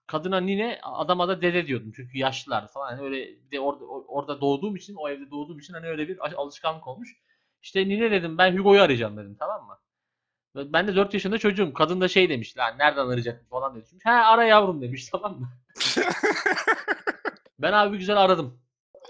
[0.06, 1.92] kadına nine, adama da dede diyordum.
[1.96, 2.86] Çünkü yaşlılar falan.
[2.86, 6.26] Hani öyle bir de orada orada doğduğum için, o evde doğduğum için hani öyle bir
[6.26, 7.16] al- alışkanlık olmuş.
[7.62, 9.78] İşte nine dedim ben Hugo'yu arayacağım dedim tamam mı?
[10.56, 11.72] Ben de 4 yaşında çocuğum.
[11.74, 13.88] Kadın da şey demiş lan nereden arayacak falan demiş.
[14.04, 15.48] He ara yavrum demiş tamam mı?
[17.58, 18.60] Ben abi güzel aradım.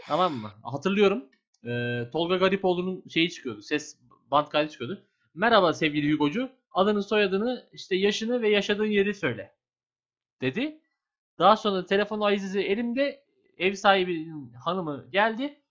[0.07, 0.51] Tamam mı?
[0.63, 1.25] Hatırlıyorum.
[1.67, 3.63] Ee, Tolga Garipoğlu'nun şeyi çıkıyordu.
[3.63, 3.99] Ses
[4.31, 5.05] band kaydı çıkıyordu.
[5.35, 6.51] Merhaba sevgili Hugo'cu.
[6.73, 9.55] Adını, soyadını, işte yaşını ve yaşadığın yeri söyle.
[10.43, 10.81] Dedi.
[11.39, 13.25] Daha sonra telefon ayizizi elimde.
[13.59, 15.63] Ev sahibinin hanımı geldi.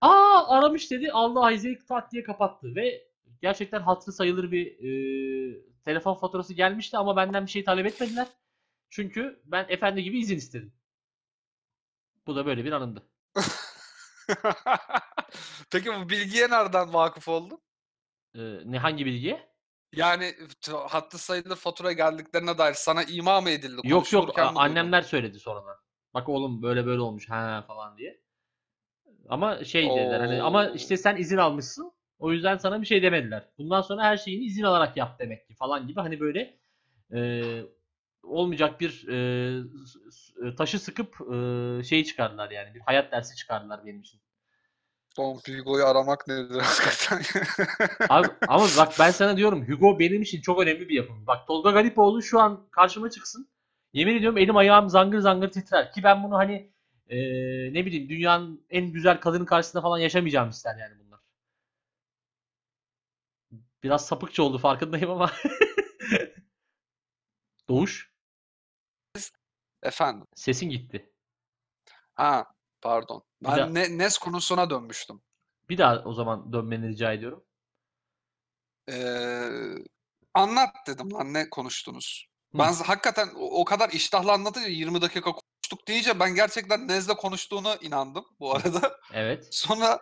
[0.00, 1.12] Aa aramış dedi.
[1.12, 3.08] Allah ayizeyi tak diye kapattı ve
[3.42, 4.90] gerçekten hatırı sayılır bir e,
[5.84, 8.26] telefon faturası gelmişti ama benden bir şey talep etmediler.
[8.90, 10.72] Çünkü ben efendi gibi izin istedim.
[12.26, 13.02] Bu da böyle bir anımdı.
[15.70, 17.60] Peki bu bilgiye nereden vakıf oldun?
[18.34, 19.48] Ee, ne hangi bilgiye?
[19.92, 23.76] Yani t- hattı sayılır fatura geldiklerine dair sana ima mı edildi?
[23.76, 24.60] Yok yok Konuşulurken a- mi duydun?
[24.60, 25.76] annemler söyledi sonradan.
[26.14, 28.20] Bak oğlum böyle böyle olmuş ha falan diye.
[29.28, 30.74] Ama şey dediler hani ama Oo.
[30.74, 31.92] işte sen izin almışsın.
[32.18, 33.48] O yüzden sana bir şey demediler.
[33.58, 36.58] Bundan sonra her şeyini izin alarak yap demek ki falan gibi hani böyle
[37.14, 37.42] e,
[38.22, 43.86] olmayacak bir e, s- s- taşı sıkıp e, şey çıkardılar yani bir hayat dersi çıkardılar
[43.86, 44.20] benim için.
[45.18, 47.22] Don Hugo'yu aramak nedir hakikaten?
[48.08, 51.26] Abi, ama bak ben sana diyorum Hugo benim için çok önemli bir yapım.
[51.26, 53.48] Bak Tolga Garipoğlu şu an karşıma çıksın.
[53.92, 55.92] Yemin ediyorum elim ayağım zangır zangır titrer.
[55.92, 56.72] Ki ben bunu hani
[57.10, 61.20] eee, ne bileyim dünyanın en güzel kadının karşısında falan yaşamayacağım ister yani bunlar.
[63.82, 65.32] Biraz sapıkça oldu farkındayım ama.
[67.68, 68.10] Doğuş
[69.82, 70.26] Efendim.
[70.34, 71.12] sesin gitti.
[72.14, 72.46] Ha
[72.82, 73.22] pardon.
[73.44, 75.22] Ben daha- ne, NES konusuna dönmüştüm.
[75.68, 77.44] Bir daha o zaman dönmeni rica ediyorum.
[78.90, 79.48] Ee,
[80.34, 82.28] anlat dedim lan ne konuştunuz.
[82.52, 82.58] Hı.
[82.58, 87.74] Ben hakikaten o o kadar iştahla anlatınca 20 dakika konuştuk deyince ben gerçekten Nez'le konuştuğunu
[87.80, 88.96] inandım bu arada.
[89.12, 89.48] Evet.
[89.54, 90.00] Sonra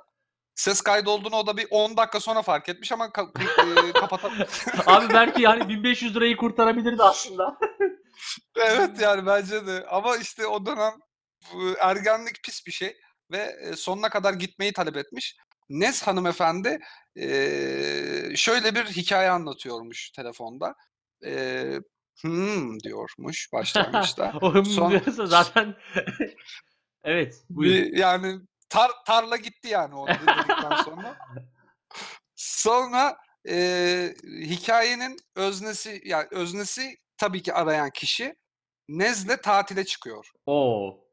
[0.54, 4.36] ses kaydı olduğunu o da bir 10 dakika sonra fark etmiş ama ka- e, kapatalım.
[4.86, 7.58] Abi belki yani 1500 lirayı kurtarabilirdi aslında.
[8.56, 9.86] Evet yani bence de.
[9.90, 10.92] Ama işte o dönem
[11.80, 12.96] ergenlik pis bir şey
[13.30, 15.36] ve sonuna kadar gitmeyi talep etmiş.
[15.68, 16.78] Nez hanımefendi
[17.16, 17.28] e,
[18.36, 20.74] şöyle bir hikaye anlatıyormuş telefonda.
[21.24, 21.64] E,
[22.22, 24.32] hmm diyormuş başlangıçta.
[24.64, 25.74] Son- zaten
[27.04, 27.74] evet buyur.
[27.74, 31.16] bir, yani tar, tarla gitti yani o dedikten sonra.
[32.36, 33.16] Sonra
[33.48, 38.34] e, hikayenin öznesi yani öznesi tabii ki arayan kişi
[38.88, 40.30] Nez'le tatile çıkıyor.
[40.46, 41.05] Oo.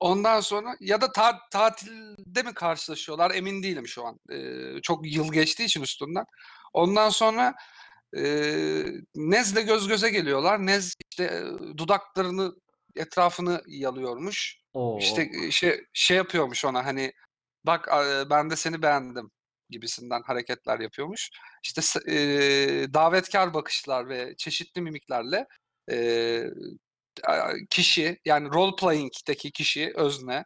[0.00, 4.18] Ondan sonra ya da ta- tatilde mi karşılaşıyorlar emin değilim şu an.
[4.32, 6.24] Ee, çok yıl geçtiği için üstünden.
[6.72, 7.54] Ondan sonra
[8.16, 8.22] e,
[9.14, 10.66] Nez'le göz göze geliyorlar.
[10.66, 12.54] Nez işte e, dudaklarını
[12.96, 14.56] etrafını yalıyormuş.
[14.72, 14.98] Oo.
[14.98, 17.12] İşte e, şey şey yapıyormuş ona hani
[17.66, 19.30] bak a- ben de seni beğendim
[19.70, 21.30] gibisinden hareketler yapıyormuş.
[21.64, 21.80] İşte
[22.12, 22.16] e,
[22.94, 25.46] davetkar bakışlar ve çeşitli mimiklerle
[25.90, 25.96] e,
[27.70, 30.44] kişi yani role playing'deki kişi özne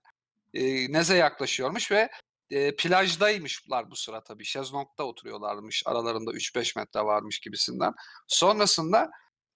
[0.54, 2.10] e, Nez'e yaklaşıyormuş ve
[2.50, 4.44] e, plajdaymışlar bu sıra tabii.
[4.44, 5.82] Şezlong'da oturuyorlarmış.
[5.86, 7.92] Aralarında 3-5 metre varmış gibisinden.
[8.28, 9.10] Sonrasında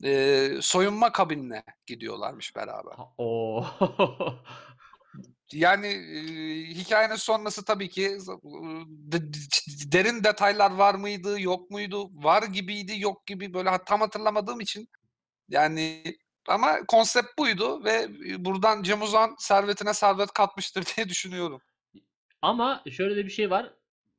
[0.04, 2.94] e, soyunma kabinine gidiyorlarmış beraber.
[3.18, 3.66] Oo.
[5.52, 6.20] Yani e,
[6.74, 8.18] hikayenin sonrası tabii ki
[9.92, 12.11] derin detaylar var mıydı, yok muydu?
[12.24, 14.88] Var gibiydi, yok gibi böyle tam hatırlamadığım için
[15.48, 16.02] yani
[16.49, 21.61] ama konsept buydu ve e, buradan Cem Uzan servetine servet katmıştır diye düşünüyorum.
[22.42, 23.72] Ama şöyle de bir şey var.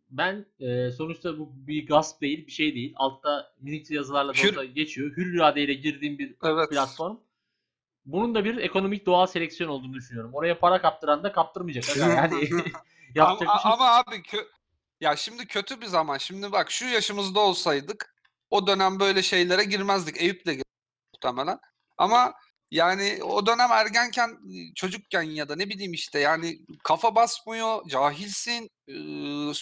[0.09, 2.93] Ben e, sonuçta bu bir gasp değil, bir şey değil.
[2.95, 5.17] Altta minik yazılarla da Hür- olsa geçiyor.
[5.17, 6.69] Hür iradeyle girdiğim bir Evet.
[6.69, 7.17] platform.
[8.05, 10.32] Bunun da bir ekonomik doğal seleksiyon olduğunu düşünüyorum.
[10.34, 11.97] Oraya para kaptıran da kaptırmayacak.
[11.97, 12.49] Yani
[13.15, 13.71] yapacak Ama, bir şey.
[13.71, 14.47] ama abi kö-
[15.01, 16.17] ya şimdi kötü bir zaman.
[16.17, 18.15] Şimdi bak şu yaşımızda olsaydık
[18.49, 20.21] o dönem böyle şeylere girmezdik.
[20.21, 20.63] Eyüp de girdi
[21.13, 21.59] muhtemelen.
[21.99, 22.33] Ama
[22.71, 24.37] yani o dönem ergenken,
[24.75, 29.53] çocukken ya da ne bileyim işte yani kafa basmıyor, cahilsin, ıı,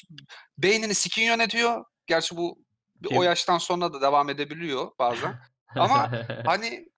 [0.58, 1.86] beynini sikin yönetiyor.
[2.08, 2.58] Gerçi bu
[3.10, 3.18] Kim?
[3.18, 5.40] o yaştan sonra da devam edebiliyor bazen.
[5.76, 6.12] Ama
[6.46, 6.90] hani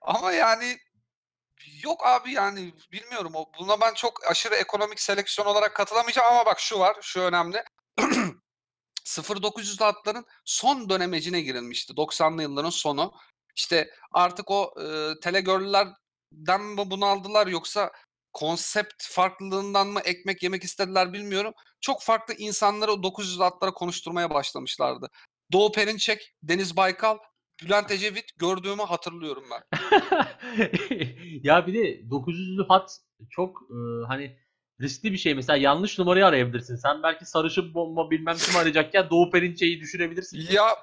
[0.00, 0.78] ama yani
[1.82, 6.78] yok abi yani bilmiyorum buna ben çok aşırı ekonomik seleksiyon olarak katılamayacağım ama bak şu
[6.78, 7.64] var şu önemli
[9.06, 13.12] 0900'lü hatların son dönemecine girilmişti 90'lı yılların sonu
[13.56, 17.92] işte artık o e, telegirl'lerden mi bunu aldılar yoksa
[18.32, 25.10] konsept farklılığından mı ekmek yemek istediler bilmiyorum çok farklı insanları o 900'lü hatlara konuşturmaya başlamışlardı
[25.52, 27.18] Doğu Perinçek, Deniz Baykal,
[27.62, 29.78] Bülent Ecevit gördüğümü hatırlıyorum ben.
[31.42, 32.98] ya bir de 900'lü hat
[33.30, 34.38] çok e, hani
[34.80, 35.34] riskli bir şey.
[35.34, 36.76] Mesela yanlış numarayı arayabilirsin.
[36.76, 40.46] Sen belki sarışın bomba bilmem kim arayacakken Doğu Perinçek'i düşürebilirsin.
[40.50, 40.76] Ya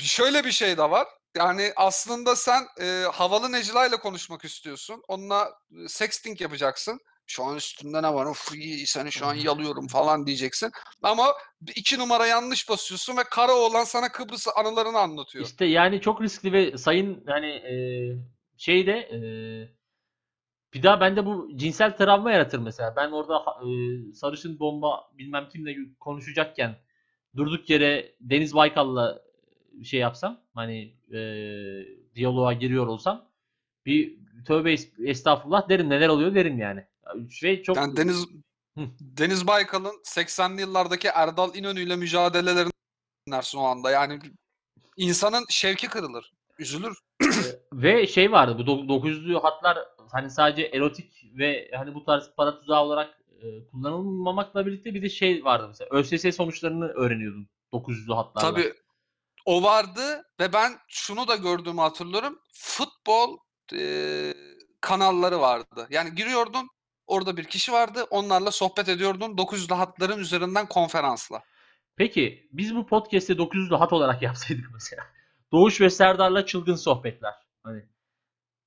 [0.00, 1.06] şöyle bir şey de var.
[1.36, 5.02] Yani aslında sen e, havalı Necla ile konuşmak istiyorsun.
[5.08, 5.52] Onunla
[5.88, 7.00] sexting yapacaksın.
[7.26, 8.26] Şu an üstünde ne var?
[8.26, 10.70] Of iyi seni şu an yalıyorum falan diyeceksin.
[11.02, 11.26] Ama
[11.76, 15.44] iki numara yanlış basıyorsun ve kara oğlan sana Kıbrıs anılarını anlatıyor.
[15.44, 17.74] İşte yani çok riskli ve sayın hani e,
[18.56, 19.18] şeyde e,
[20.74, 22.96] bir daha bende bu cinsel travma yaratır mesela.
[22.96, 23.68] Ben orada e,
[24.12, 26.76] sarışın bomba bilmem kimle konuşacakken
[27.36, 29.23] durduk yere Deniz Baykal'la
[29.84, 31.18] şey yapsam hani e,
[32.14, 33.28] diyaloğa giriyor olsam
[33.86, 34.16] bir
[34.46, 36.84] tövbe es- estağfurullah derim neler oluyor derim yani.
[37.30, 38.26] Şey çok Yani Deniz.
[39.00, 42.70] Deniz Baykal'ın 80'li yıllardaki Erdal İnönü ile mücadelelerini
[43.26, 43.90] dinlersin o anda.
[43.90, 44.18] Yani
[44.96, 46.98] insanın şevki kırılır, üzülür.
[47.72, 49.78] Ve şey vardı bu do- 900'lü hatlar
[50.12, 55.08] hani sadece erotik ve hani bu tarz para tuzağı olarak e, kullanılmamakla birlikte bir de
[55.08, 58.50] şey vardı mesela ÖSS sonuçlarını öğreniyordun 900'lü hatlarla.
[58.50, 58.74] Tabii
[59.44, 62.38] o vardı ve ben şunu da gördüğümü hatırlıyorum.
[62.54, 63.38] Futbol
[63.72, 64.34] eee,
[64.80, 65.86] kanalları vardı.
[65.90, 66.68] Yani giriyordun
[67.06, 71.42] orada bir kişi vardı onlarla sohbet ediyordun 900'lü hatların üzerinden konferansla.
[71.96, 75.06] Peki biz bu podcast'i 900'lü hat olarak yapsaydık mesela.
[75.52, 77.34] Doğuş ve Serdar'la çılgın sohbetler.
[77.62, 77.82] Hani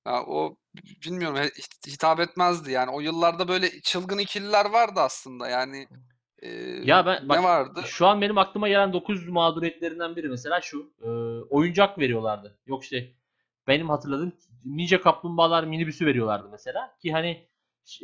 [0.08, 0.58] Ya o
[1.06, 2.92] bilmiyorum hit- hitap etmezdi yani.
[2.92, 5.88] O yıllarda böyle çılgın ikililer vardı aslında yani.
[6.48, 7.82] Eee, Ya ben- bak- ne vardı?
[7.86, 10.94] Şu an benim aklıma gelen 900 mağduriyetlerinden biri mesela şu.
[11.02, 11.08] e,
[11.50, 12.58] oyuncak veriyorlardı.
[12.68, 13.12] Yok işte
[13.68, 14.34] benim hatırladığım
[14.66, 16.98] Ninja Kaplumbağalar minibüsü veriyorlardı mesela.
[17.02, 17.48] Ki hani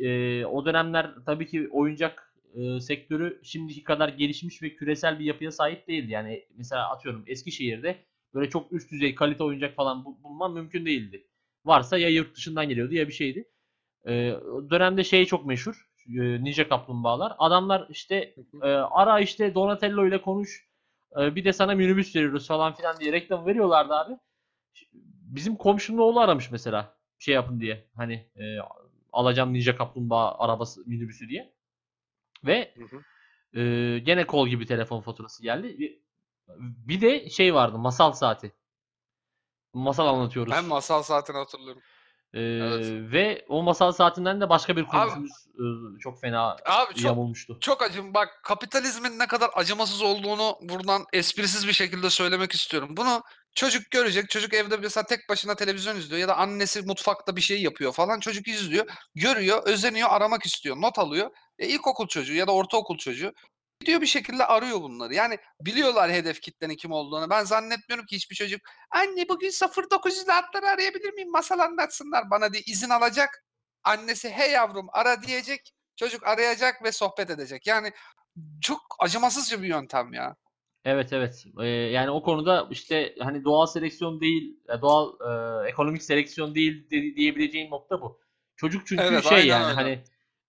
[0.00, 5.50] e, o dönemler tabii ki oyuncak e, sektörü şimdiki kadar gelişmiş ve küresel bir yapıya
[5.52, 6.12] sahip değildi.
[6.12, 7.96] Yani mesela atıyorum Eskişehir'de
[8.34, 11.26] böyle çok üst düzey kalite oyuncak falan bul- bulman mümkün değildi.
[11.64, 13.48] Varsa ya yurt dışından geliyordu ya bir şeydi.
[14.06, 14.12] E,
[14.70, 15.88] dönemde şey çok meşhur.
[16.08, 17.32] E, Ninja Kaplumbağalar.
[17.38, 20.68] Adamlar işte e, ara işte Donatello ile konuş.
[21.20, 24.12] E, bir de sana minibüs veriyoruz falan filan diye reklam veriyorlardı abi.
[25.22, 26.96] Bizim komşunun oğlu aramış mesela.
[27.18, 27.90] Şey yapın diye.
[27.96, 28.42] Hani e,
[29.12, 31.54] alacağım Ninja Kaplumbağa arabası minibüsü diye.
[32.46, 33.60] Ve Hı hı.
[33.60, 35.78] e, gene kol gibi telefon faturası geldi.
[35.78, 36.04] Bir-
[36.86, 38.52] Bir de şey vardı masal saati.
[39.74, 40.52] Masal anlatıyoruz.
[40.52, 41.82] Ben masal saatini hatırlıyorum.
[42.34, 43.12] Ee, Evet.
[43.12, 45.64] Ve o masal saatinden de başka bir komşumuz e,
[46.00, 47.58] çok fena Abi çok yamulmuştu.
[47.60, 48.14] Çok acım.
[48.14, 52.88] Bak kapitalizmin ne kadar acımasız olduğunu buradan esprisiz bir şekilde söylemek istiyorum.
[52.96, 53.22] Bunu
[53.54, 54.30] çocuk görecek.
[54.30, 58.20] Çocuk evde mesela tek başına televizyon izliyor ya da annesi mutfakta bir şey yapıyor falan.
[58.20, 61.30] Çocuk izliyor, görüyor, özeniyor, aramak istiyor, not alıyor.
[61.58, 63.32] E, ilkokul çocuğu ya da ortaokul çocuğu
[63.80, 65.14] gidiyor bir şekilde arıyor bunları.
[65.14, 67.30] Yani biliyorlar hedef kitlenin kim olduğunu.
[67.30, 68.60] Ben zannetmiyorum ki hiçbir çocuk
[68.90, 71.30] anne bugün 0900'lü hatları arayabilir miyim?
[71.30, 73.44] Masal anlatsınlar bana diye izin alacak.
[73.84, 75.72] Annesi he yavrum ara diyecek.
[75.96, 77.66] Çocuk arayacak ve sohbet edecek.
[77.66, 77.92] Yani
[78.60, 80.36] çok acımasızca bir yöntem ya.
[80.84, 81.44] Evet evet.
[81.60, 85.12] Ee, yani o konuda işte hani doğal seleksiyon değil, e, doğal
[85.64, 88.20] e, ekonomik seleksiyon değil de- diyebileceğin nokta bu.
[88.56, 89.74] Çocuk çünkü Evet, şey aynen yani öyle.
[89.74, 90.04] hani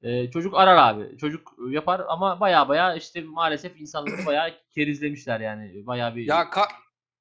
[0.05, 1.17] e, çocuk arar abi.
[1.17, 5.85] Çocuk yapar ama baya baya işte maalesef insanları baya kerizlemişler yani.
[5.87, 6.71] Baya bir Ya ka-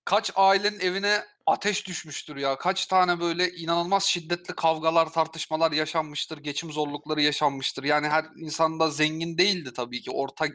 [0.05, 2.59] kaç ailenin evine ateş düşmüştür ya.
[2.59, 6.39] Kaç tane böyle inanılmaz şiddetli kavgalar, tartışmalar yaşanmıştır.
[6.39, 7.85] Geçim zorlukları yaşanmıştır.
[7.85, 10.11] Yani her insan da zengin değildi tabii ki.
[10.11, 10.47] Orta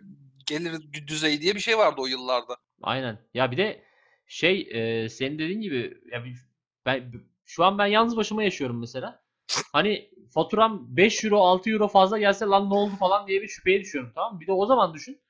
[0.47, 2.57] gelir dü- düzey diye bir şey vardı o yıllarda.
[2.81, 3.19] Aynen.
[3.33, 3.83] Ya bir de
[4.27, 6.23] şey e, senin dediğin gibi ya
[6.85, 7.11] ben
[7.45, 9.23] şu an ben yalnız başıma yaşıyorum mesela.
[9.71, 13.81] Hani faturam 5 euro 6 euro fazla gelse lan ne oldu falan diye bir şüpheye
[13.81, 14.39] düşüyorum tamam?
[14.39, 15.21] Bir de o zaman düşün.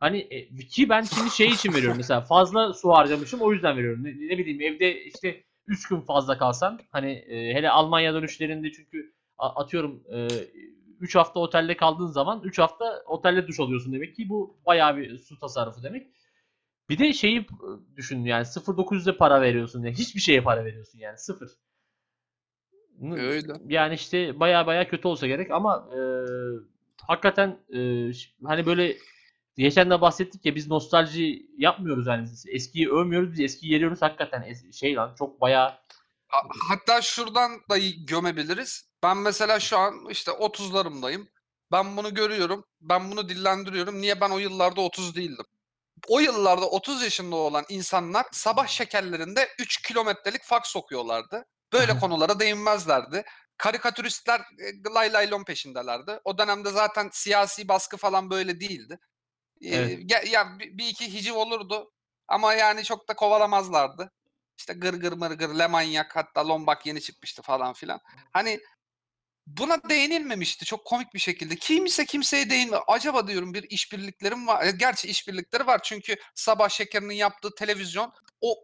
[0.00, 4.04] Hani e, ki ben şimdi şey için veriyorum mesela fazla su harcamışım o yüzden veriyorum.
[4.04, 9.12] Ne, ne bileyim evde işte 3 gün fazla kalsan hani e, hele Almanya dönüşlerinde çünkü
[9.38, 10.04] atıyorum
[11.00, 15.18] 3 hafta otelde kaldığın zaman 3 hafta otelde duş alıyorsun demek ki bu bayağı bir
[15.18, 16.06] su tasarrufu demek.
[16.88, 17.46] Bir de şeyi e,
[17.96, 21.50] düşün yani 0.900'e para veriyorsun yani hiçbir şeye para veriyorsun yani sıfır.
[23.12, 23.52] Öyle.
[23.68, 26.00] Yani işte baya baya kötü olsa gerek ama e,
[27.06, 28.10] hakikaten e,
[28.44, 28.96] hani böyle
[29.56, 34.72] geçen de bahsettik ya biz nostalji yapmıyoruz yani eskiyi övmüyoruz biz eskiyi yeriyoruz hakikaten es-
[34.72, 35.82] şey lan çok baya
[36.28, 38.90] Ha- Hatta şuradan da gömebiliriz.
[39.02, 41.28] Ben mesela şu an işte 30'larımdayım.
[41.72, 42.64] Ben bunu görüyorum.
[42.80, 44.00] Ben bunu dillendiriyorum.
[44.00, 45.44] Niye ben o yıllarda 30 değildim?
[46.08, 51.44] O yıllarda 30 yaşında olan insanlar sabah şekerlerinde 3 kilometrelik faks sokuyorlardı.
[51.72, 53.24] Böyle konulara değinmezlerdi.
[53.56, 56.20] Karikatüristler e, lay lay lon peşindelerdi.
[56.24, 58.98] O dönemde zaten siyasi baskı falan böyle değildi.
[59.62, 60.26] Evet.
[60.32, 61.92] ya bir, bir iki hiciv olurdu
[62.28, 64.12] ama yani çok da kovalamazlardı.
[64.58, 68.00] İşte gır gır mır gır Lemanyak hatta Lombak yeni çıkmıştı falan filan.
[68.32, 68.60] Hani
[69.46, 71.56] buna değinilmemişti çok komik bir şekilde.
[71.56, 72.76] Kimse kimseye değinme.
[72.86, 74.66] Acaba diyorum bir işbirliklerim var.
[74.66, 78.54] E, Gerçi işbirlikleri var çünkü Sabah Şeker'in yaptığı televizyon o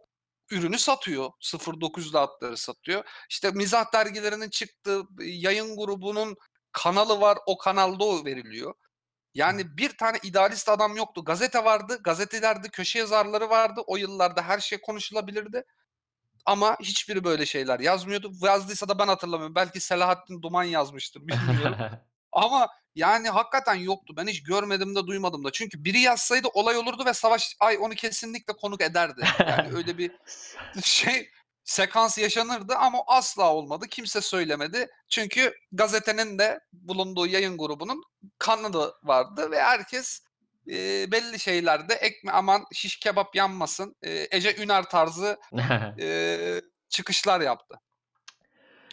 [0.51, 1.29] ürünü satıyor.
[1.41, 3.03] 09'da hatları satıyor.
[3.29, 6.35] İşte mizah dergilerinin çıktığı yayın grubunun
[6.71, 7.37] kanalı var.
[7.45, 8.73] O kanalda o veriliyor.
[9.33, 11.23] Yani bir tane idealist adam yoktu.
[11.25, 11.99] Gazete vardı.
[12.03, 13.81] Gazetelerde köşe yazarları vardı.
[13.87, 15.63] O yıllarda her şey konuşulabilirdi.
[16.45, 18.31] Ama hiçbiri böyle şeyler yazmıyordu.
[18.41, 19.55] Yazdıysa da ben hatırlamıyorum.
[19.55, 21.77] Belki Selahattin Duman yazmıştır bilmiyorum.
[22.31, 24.13] Ama yani hakikaten yoktu.
[24.17, 25.51] Ben hiç görmedim de duymadım da.
[25.51, 29.21] Çünkü biri yazsaydı olay olurdu ve Savaş Ay onu kesinlikle konuk ederdi.
[29.39, 30.11] Yani öyle bir
[30.83, 31.29] şey
[31.63, 33.87] sekans yaşanırdı ama asla olmadı.
[33.87, 34.87] Kimse söylemedi.
[35.09, 38.03] Çünkü gazetenin de bulunduğu yayın grubunun
[38.37, 40.21] kanalı vardı ve herkes
[40.67, 43.95] e, belli şeylerde ekme aman şiş kebap yanmasın.
[44.03, 45.39] e, Ece Üner tarzı
[45.99, 47.79] e, çıkışlar yaptı.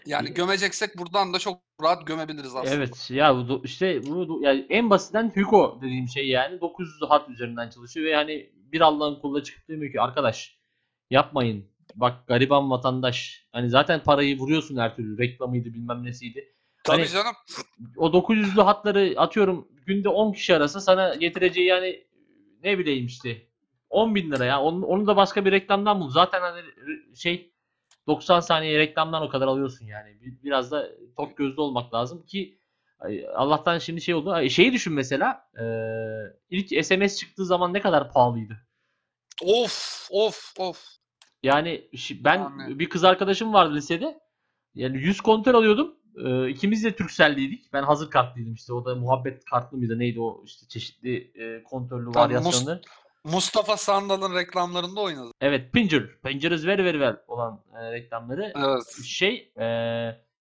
[0.06, 2.74] Yani gömeceksek buradan da çok rahat gömebiliriz aslında.
[2.74, 7.28] Evet ya bu işte bu do- yani en basitten Hugo dediğim şey yani 900 hat
[7.30, 10.58] üzerinden çalışıyor ve hani bir Allah'ın kuluna çıkıp demiyor ki arkadaş
[11.10, 11.64] yapmayın.
[11.94, 16.54] Bak gariban vatandaş hani zaten parayı vuruyorsun her türlü reklamıydı bilmem nesiydi.
[16.84, 17.34] Tabii Hani- canım.
[17.96, 22.04] O 900'lü hatları atıyorum günde 10 kişi arasa sana getireceği yani
[22.64, 23.42] ne bileyim işte
[23.90, 24.62] 10 bin lira ya.
[24.62, 26.10] Onu, onu da başka bir reklamdan bul.
[26.10, 26.60] Zaten hani
[27.16, 27.52] şey
[28.06, 30.20] 90 saniye reklamdan o kadar alıyorsun yani.
[30.20, 32.58] Bir- Biraz da tok gözlü olmak lazım ki
[33.34, 34.48] Allah'tan şimdi şey oldu.
[34.48, 35.48] Şeyi düşün mesela.
[36.50, 38.56] ilk SMS çıktığı zaman ne kadar pahalıydı.
[39.44, 40.86] Of of of.
[41.42, 41.88] Yani
[42.24, 42.78] ben Yani.
[42.78, 44.20] bir kız arkadaşım vardı lisede.
[44.74, 45.96] Yani 100 kontör alıyordum.
[46.24, 47.72] Ee, ikimiz de Turkcell'liydik.
[47.72, 48.72] Ben hazır kartlıydım işte.
[48.72, 52.80] O da muhabbet kartlı mıydı neydi o işte çeşitli e, kontörlü Mus- varyasyonları.
[53.32, 55.30] Mustafa Sandal'ın reklamlarında oynadı.
[55.40, 56.20] Evet Pinger.
[56.24, 58.52] Pinger is very very well olan e, reklamları.
[58.56, 59.04] Evet.
[59.04, 59.66] Şey e,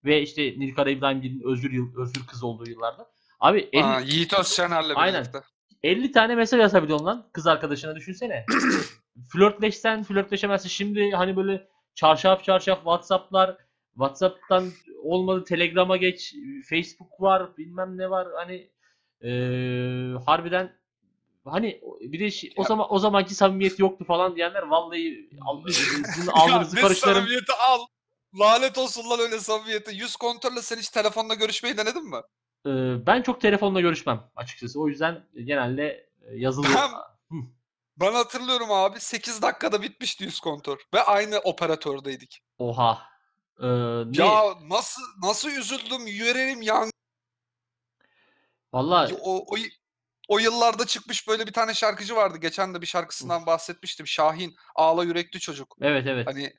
[0.05, 3.07] ve işte Nilkara İbrahimgil'in özgür yıl, özgür kız olduğu yıllarda.
[3.39, 5.21] Abi 50, Aa, Yiğit Özşener'le Aynen.
[5.21, 5.39] birlikte.
[5.83, 8.45] 50 tane mesaj atabiliyorsun lan kız arkadaşına düşünsene.
[9.31, 10.69] Flörtleşsen flörtleşemezsin.
[10.69, 13.57] Şimdi hani böyle çarşaf çarşaf Whatsapp'lar
[13.93, 14.69] Whatsapp'tan
[15.03, 16.33] olmadı Telegram'a geç.
[16.69, 18.27] Facebook var bilmem ne var.
[18.36, 18.69] Hani
[19.21, 20.73] eee, harbiden
[21.45, 26.27] hani bir de şey- o zaman o zamanki samimiyet yoktu falan diyenler vallahi al- sizin
[26.33, 27.17] alnınızı karıştırırım.
[27.17, 27.79] samimiyeti al.
[28.39, 29.91] Lanet olsun lan öyle samimiyete.
[29.91, 32.17] Yüz kontrolle sen hiç telefonla görüşmeyi denedin mi?
[32.65, 34.81] Ee, ben çok telefonla görüşmem açıkçası.
[34.81, 37.39] O yüzden genelde e, yazılı Ben-
[37.99, 40.77] Ben hatırlıyorum abi 8 dakikada bitmişti yüz kontrol.
[40.93, 42.41] Ve aynı operatördeydik.
[42.57, 43.01] Oha.
[43.59, 44.25] Ee, ne?
[44.25, 46.89] Ya nasıl nasıl üzüldüm yüreğim yan.
[48.73, 49.55] Vallahi O, o,
[50.28, 52.38] o yıllarda çıkmış böyle bir tane şarkıcı vardı.
[52.38, 54.07] Geçen de bir şarkısından bahsetmiştim.
[54.07, 54.55] Şahin.
[54.76, 55.78] Ağla yürekli çocuk.
[55.82, 56.28] evet evet.
[56.28, 56.53] Hani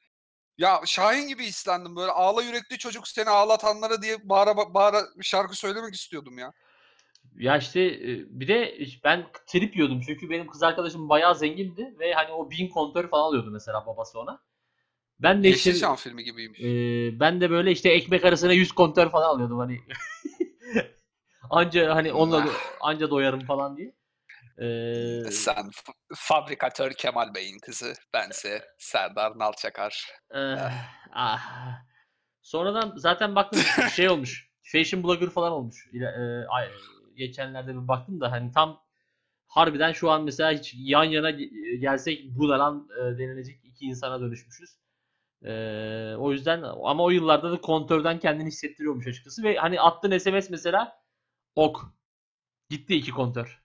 [0.58, 5.94] ya Şahin gibi hislendim böyle ağla yürekli çocuk seni ağlatanlara diye bağıra bağıra şarkı söylemek
[5.94, 6.52] istiyordum ya.
[7.34, 12.14] Ya işte e, bir de ben trip yiyordum çünkü benim kız arkadaşım bayağı zengindi ve
[12.14, 14.42] hani o bin kontör falan alıyordu mesela babası ona.
[15.20, 16.60] Ben de işte Yeşilçam filmi gibiymiş.
[16.60, 19.80] e, ben de böyle işte ekmek arasına 100 kontör falan alıyordum hani.
[21.50, 22.46] anca hani onunla
[22.80, 23.92] anca doyarım falan diye.
[24.58, 25.70] Ee, Sen
[26.14, 27.92] fabrikatör Kemal Bey'in kızı.
[28.14, 30.06] Bense Serdar Nalçakar.
[30.34, 30.58] eh,
[31.12, 31.40] ah.
[32.42, 33.62] Sonradan zaten baktım
[33.96, 34.50] şey olmuş.
[34.62, 35.88] Fashion blogger falan olmuş.
[35.94, 36.06] E,
[36.48, 36.70] ay-
[37.16, 38.82] geçenlerde bir baktım da hani tam
[39.46, 44.20] harbiden şu an mesela hiç yan yana ge- gelsek bu lan e, denilecek iki insana
[44.20, 44.70] dönüşmüşüz.
[45.44, 45.50] E,
[46.18, 50.98] o yüzden ama o yıllarda da kontörden kendini hissettiriyormuş açıkçası ve hani attığın SMS mesela
[51.56, 51.84] ok.
[52.70, 53.62] Gitti iki kontör.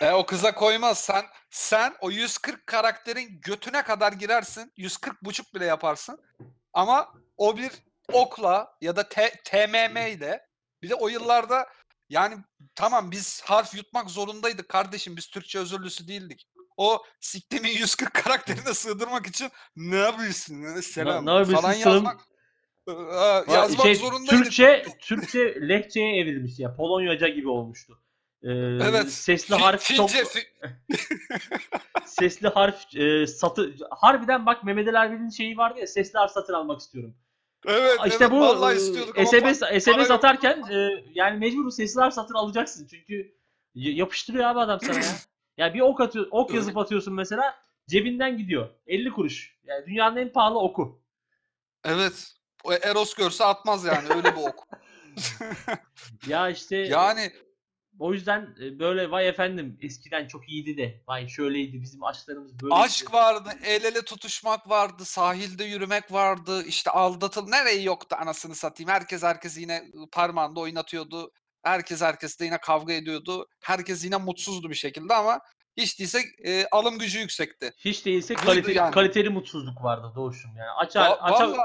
[0.00, 0.98] E, o kıza koymaz.
[0.98, 4.72] Sen sen o 140 karakterin götüne kadar girersin.
[4.76, 6.24] 140 buçuk bile yaparsın.
[6.72, 7.72] Ama o bir
[8.12, 10.46] okla ya da T- TMM ile
[10.82, 11.68] bir de o yıllarda
[12.08, 12.36] yani
[12.74, 15.16] tamam biz harf yutmak zorundaydık kardeşim.
[15.16, 16.48] Biz Türkçe özürlüsü değildik.
[16.76, 20.80] O siktimin 140 karakterine sığdırmak için ne yapıyorsun?
[20.80, 21.94] Selam ne yapıyorsun falan selam?
[21.94, 22.20] yazmak
[23.52, 24.44] yazmak Şey, zorundaydık.
[24.44, 26.74] Türkçe Türkçe lehçeye evrilmiş ya.
[26.76, 27.98] Polonyaca gibi olmuştu.
[28.42, 29.12] Ee, Evet.
[29.12, 30.46] Sesli Fi- harf çok fi-
[32.06, 36.52] sesli harf e, satı harbiden bak Mehmet Ali Erbil'in şeyi vardı ya sesli harf satın
[36.52, 37.14] almak istiyorum.
[37.66, 42.00] evet, işte evet, bu e, istiyorduk ama SMS SMS atarken e, yani mecbur bu sesli
[42.00, 43.34] harf satın alacaksın çünkü
[43.74, 45.12] yapıştırıyor abi adam sana ya.
[45.56, 47.54] Ya bir ok atıyor, ok yazıp atıyorsun mesela
[47.88, 48.68] cebinden gidiyor.
[48.86, 49.58] 50 kuruş.
[49.64, 51.00] Yani dünyanın en pahalı oku.
[51.84, 52.37] Evet.
[52.68, 54.68] O Eros görse atmaz yani öyle bir ok.
[56.28, 57.32] Ya işte Yani
[57.98, 62.74] O yüzden e, böyle vay efendim eskiden çok iyiydi de vay şöyleydi bizim aşklarımız böyle.
[62.74, 68.90] aşk vardı, el ele tutuşmak vardı, sahilde yürümek vardı, işte aldatıl nereyi yoktu anasını satayım.
[68.90, 71.30] Herkes herkes yine parmağında oynatıyordu.
[71.62, 73.46] Herkes herkesle yine kavga ediyordu.
[73.62, 75.40] Herkes yine mutsuzdu bir şekilde ama
[75.78, 77.72] hiç değilse e, alım gücü yüksekti.
[77.78, 78.94] Hiç değilse kaliteli, yani.
[78.94, 80.70] kaliteli mutsuzluk vardı doğuşum yani.
[80.70, 81.58] Açar, Va- açar,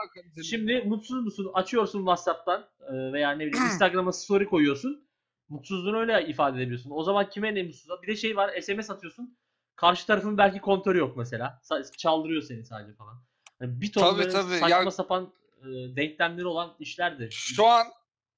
[0.50, 1.52] şimdi mutsuz musun?
[1.54, 5.08] Açıyorsun WhatsApp'tan e, veya ne bileyim Instagram'a story koyuyorsun.
[5.50, 6.92] Mutsuzluğunu öyle ifade edebiliyorsun.
[6.94, 8.02] O zaman kime ne mutsuz?
[8.02, 9.38] Bir de şey var SMS atıyorsun.
[9.76, 11.62] Karşı tarafın belki kontörü yok mesela.
[11.98, 13.24] Çaldırıyor seni sadece falan.
[13.62, 14.58] Yani bir ton Tabii, tabii.
[14.58, 17.30] saçma Ya- sapan e, denklemleri olan işlerdi.
[17.32, 17.88] Şu an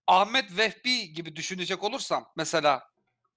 [0.08, 2.84] Ahmet Vehbi gibi düşünecek olursam mesela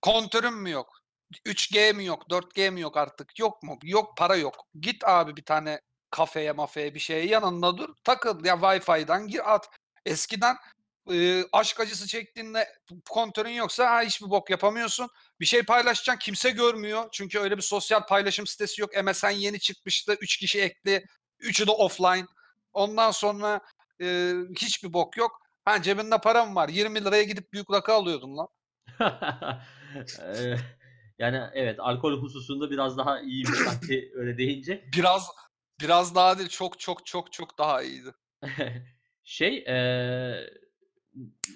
[0.03, 0.99] kontörüm mü yok?
[1.47, 2.31] 3G mi yok?
[2.31, 3.39] 4G mi yok artık?
[3.39, 3.79] Yok mu?
[3.83, 4.67] Yok para yok.
[4.81, 7.89] Git abi bir tane kafeye mafeye bir şeye yanında dur.
[8.05, 9.69] Takıl ya Wi-Fi'den gir at.
[10.07, 10.57] Eskiden
[11.13, 12.69] e, aşk acısı çektiğinde
[13.11, 15.09] kontörün yoksa ha, hiçbir bok yapamıyorsun.
[15.41, 17.09] Bir şey paylaşacaksın kimse görmüyor.
[17.13, 18.91] Çünkü öyle bir sosyal paylaşım sitesi yok.
[19.05, 20.17] MSN yeni çıkmıştı.
[20.21, 21.05] 3 kişi ekli.
[21.39, 22.27] Üçü de offline.
[22.73, 23.61] Ondan sonra
[24.01, 25.41] e, hiçbir bok yok.
[25.65, 26.69] Ha cebinde param var.
[26.69, 28.49] 20 liraya gidip büyük rakı alıyordum lan.
[31.19, 34.85] Yani evet alkol hususunda biraz daha iyiymiş sanki öyle deyince.
[34.97, 35.29] Biraz
[35.81, 38.15] biraz daha değil çok çok çok çok daha iyiydi.
[39.25, 40.51] Şey eee,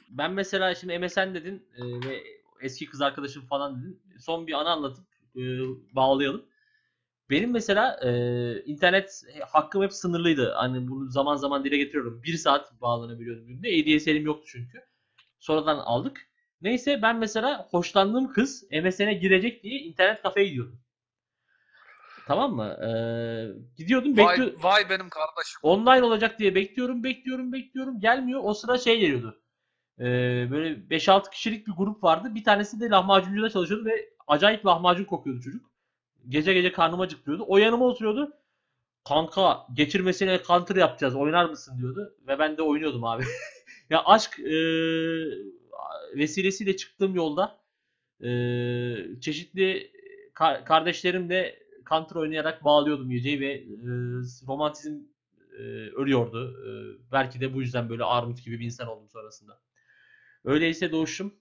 [0.09, 2.23] ben mesela şimdi MSN dedin eee, ve
[2.62, 4.03] eski kız arkadaşım falan dedin.
[4.20, 5.05] Son bir anı anlatıp
[5.35, 5.59] eee,
[5.93, 6.45] bağlayalım.
[7.31, 10.53] Benim mesela eee, internet hakkım hep sınırlıydı.
[10.53, 12.23] Hani bunu zaman zaman dile getiriyorum.
[12.23, 13.69] Bir saat bağlanabiliyordum günde.
[13.69, 14.78] ADSL'im yoktu çünkü.
[15.41, 16.28] Sonradan aldık.
[16.62, 20.80] Neyse ben mesela hoşlandığım kız MSN'e girecek diye internet kafeye gidiyordum.
[22.26, 22.78] Tamam mı?
[22.82, 25.60] Eee, gidiyordum bekliyor Vay, vay benim kardeşim.
[25.62, 28.01] online olacak diye bekliyorum, bekliyorum, bekliyorum.
[28.01, 28.40] Gelmiyor.
[28.44, 29.40] O sıra şey geliyordu.
[29.98, 30.05] Ee,
[30.51, 32.34] böyle 5-6 kişilik bir grup vardı.
[32.34, 35.70] Bir tanesi de lahmacuncuda çalışıyordu ve acayip lahmacun kokuyordu çocuk.
[36.28, 37.44] Gece gece karnım acıktırıyordu.
[37.48, 38.32] O yanıma oturuyordu.
[39.09, 41.16] Kanka geçirmesine counter yapacağız.
[41.16, 42.16] Oynar mısın diyordu.
[42.26, 43.24] Ve ben de oynuyordum abi.
[43.90, 44.55] ya aşk e,
[46.15, 47.61] vesilesiyle çıktığım yolda
[48.21, 48.29] e,
[49.21, 49.93] çeşitli
[50.35, 53.67] ka- kardeşlerimle counter oynayarak bağlıyordum geceyi ve e,
[54.47, 54.95] romantizm
[55.59, 55.63] e,
[55.97, 56.57] ölüyordu.
[56.69, 56.71] E,
[57.13, 59.61] belki de bu yüzden böyle armut gibi bir insan oldum sonrasında.
[60.45, 61.35] Öyleyse doğuşum.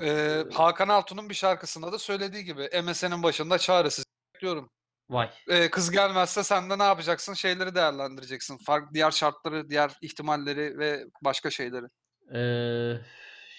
[0.00, 4.04] Ee, Hakan Altun'un bir şarkısında da söylediği gibi MSN'in başında çaresiz
[4.34, 4.70] bekliyorum.
[5.10, 5.30] Vay.
[5.48, 7.34] Ee, kız gelmezse sen de ne yapacaksın?
[7.34, 8.58] Şeyleri değerlendireceksin.
[8.58, 11.86] Farklı diğer şartları, diğer ihtimalleri ve başka şeyleri.
[12.34, 12.92] Ee,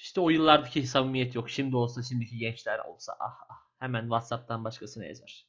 [0.02, 1.50] işte o yıllardaki samimiyet yok.
[1.50, 5.46] Şimdi olsa şimdiki gençler olsa ah ah hemen WhatsApp'tan başkasına yazar.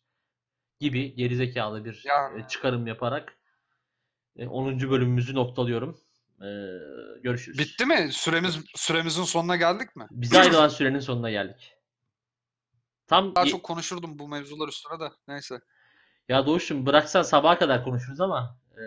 [0.81, 2.41] Gibi gerizekalı bir Yani.
[2.43, 3.39] e, çıkarım yaparak
[4.37, 4.91] e, 10.
[4.91, 6.01] bölümümüzü noktalıyorum.
[6.41, 6.45] Ee,
[7.23, 7.59] görüşürüz.
[7.59, 8.09] Bitti mi?
[8.13, 10.07] Süremiz süremizin sonuna geldik mi?
[10.11, 11.75] Bize ayrılan sürenin sonuna geldik.
[13.07, 15.11] Tam Daha çok konuşurdum bu mevzular üstüne de.
[15.29, 15.61] Neyse.
[16.29, 18.83] ya Doğuş'um bıraksan sabaha kadar konuşuruz ama e,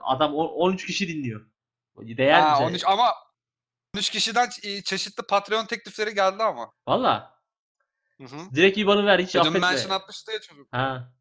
[0.00, 1.46] adam on- 13 kişi dinliyor.
[1.96, 2.64] Değer Ha, bize.
[2.64, 3.12] 13 ama
[3.96, 4.48] 13 kişiden
[4.84, 6.72] çeşitli Patreon teklifleri geldi ama.
[6.88, 7.36] Valla.
[8.20, 8.54] Hı hı.
[8.54, 9.58] Direkt IBAN'ı ver hiç Dün affetme.
[9.58, 10.68] mention atmıştı ya çocuk.
[10.72, 11.12] Ha.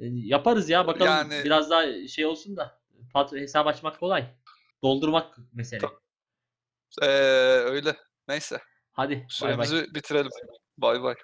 [0.00, 2.80] E, Yaparız ya bakalım Yani- biraz daha şey olsun da
[3.12, 4.34] pat hesap açmak kolay.
[4.82, 5.86] Doldurmak mesele.
[7.02, 7.96] Ee, öyle.
[8.28, 8.60] Neyse.
[8.92, 9.20] Hadi bay
[9.58, 9.66] bay.
[9.66, 10.30] Süremizi bitirelim.
[10.78, 11.14] Bay bay.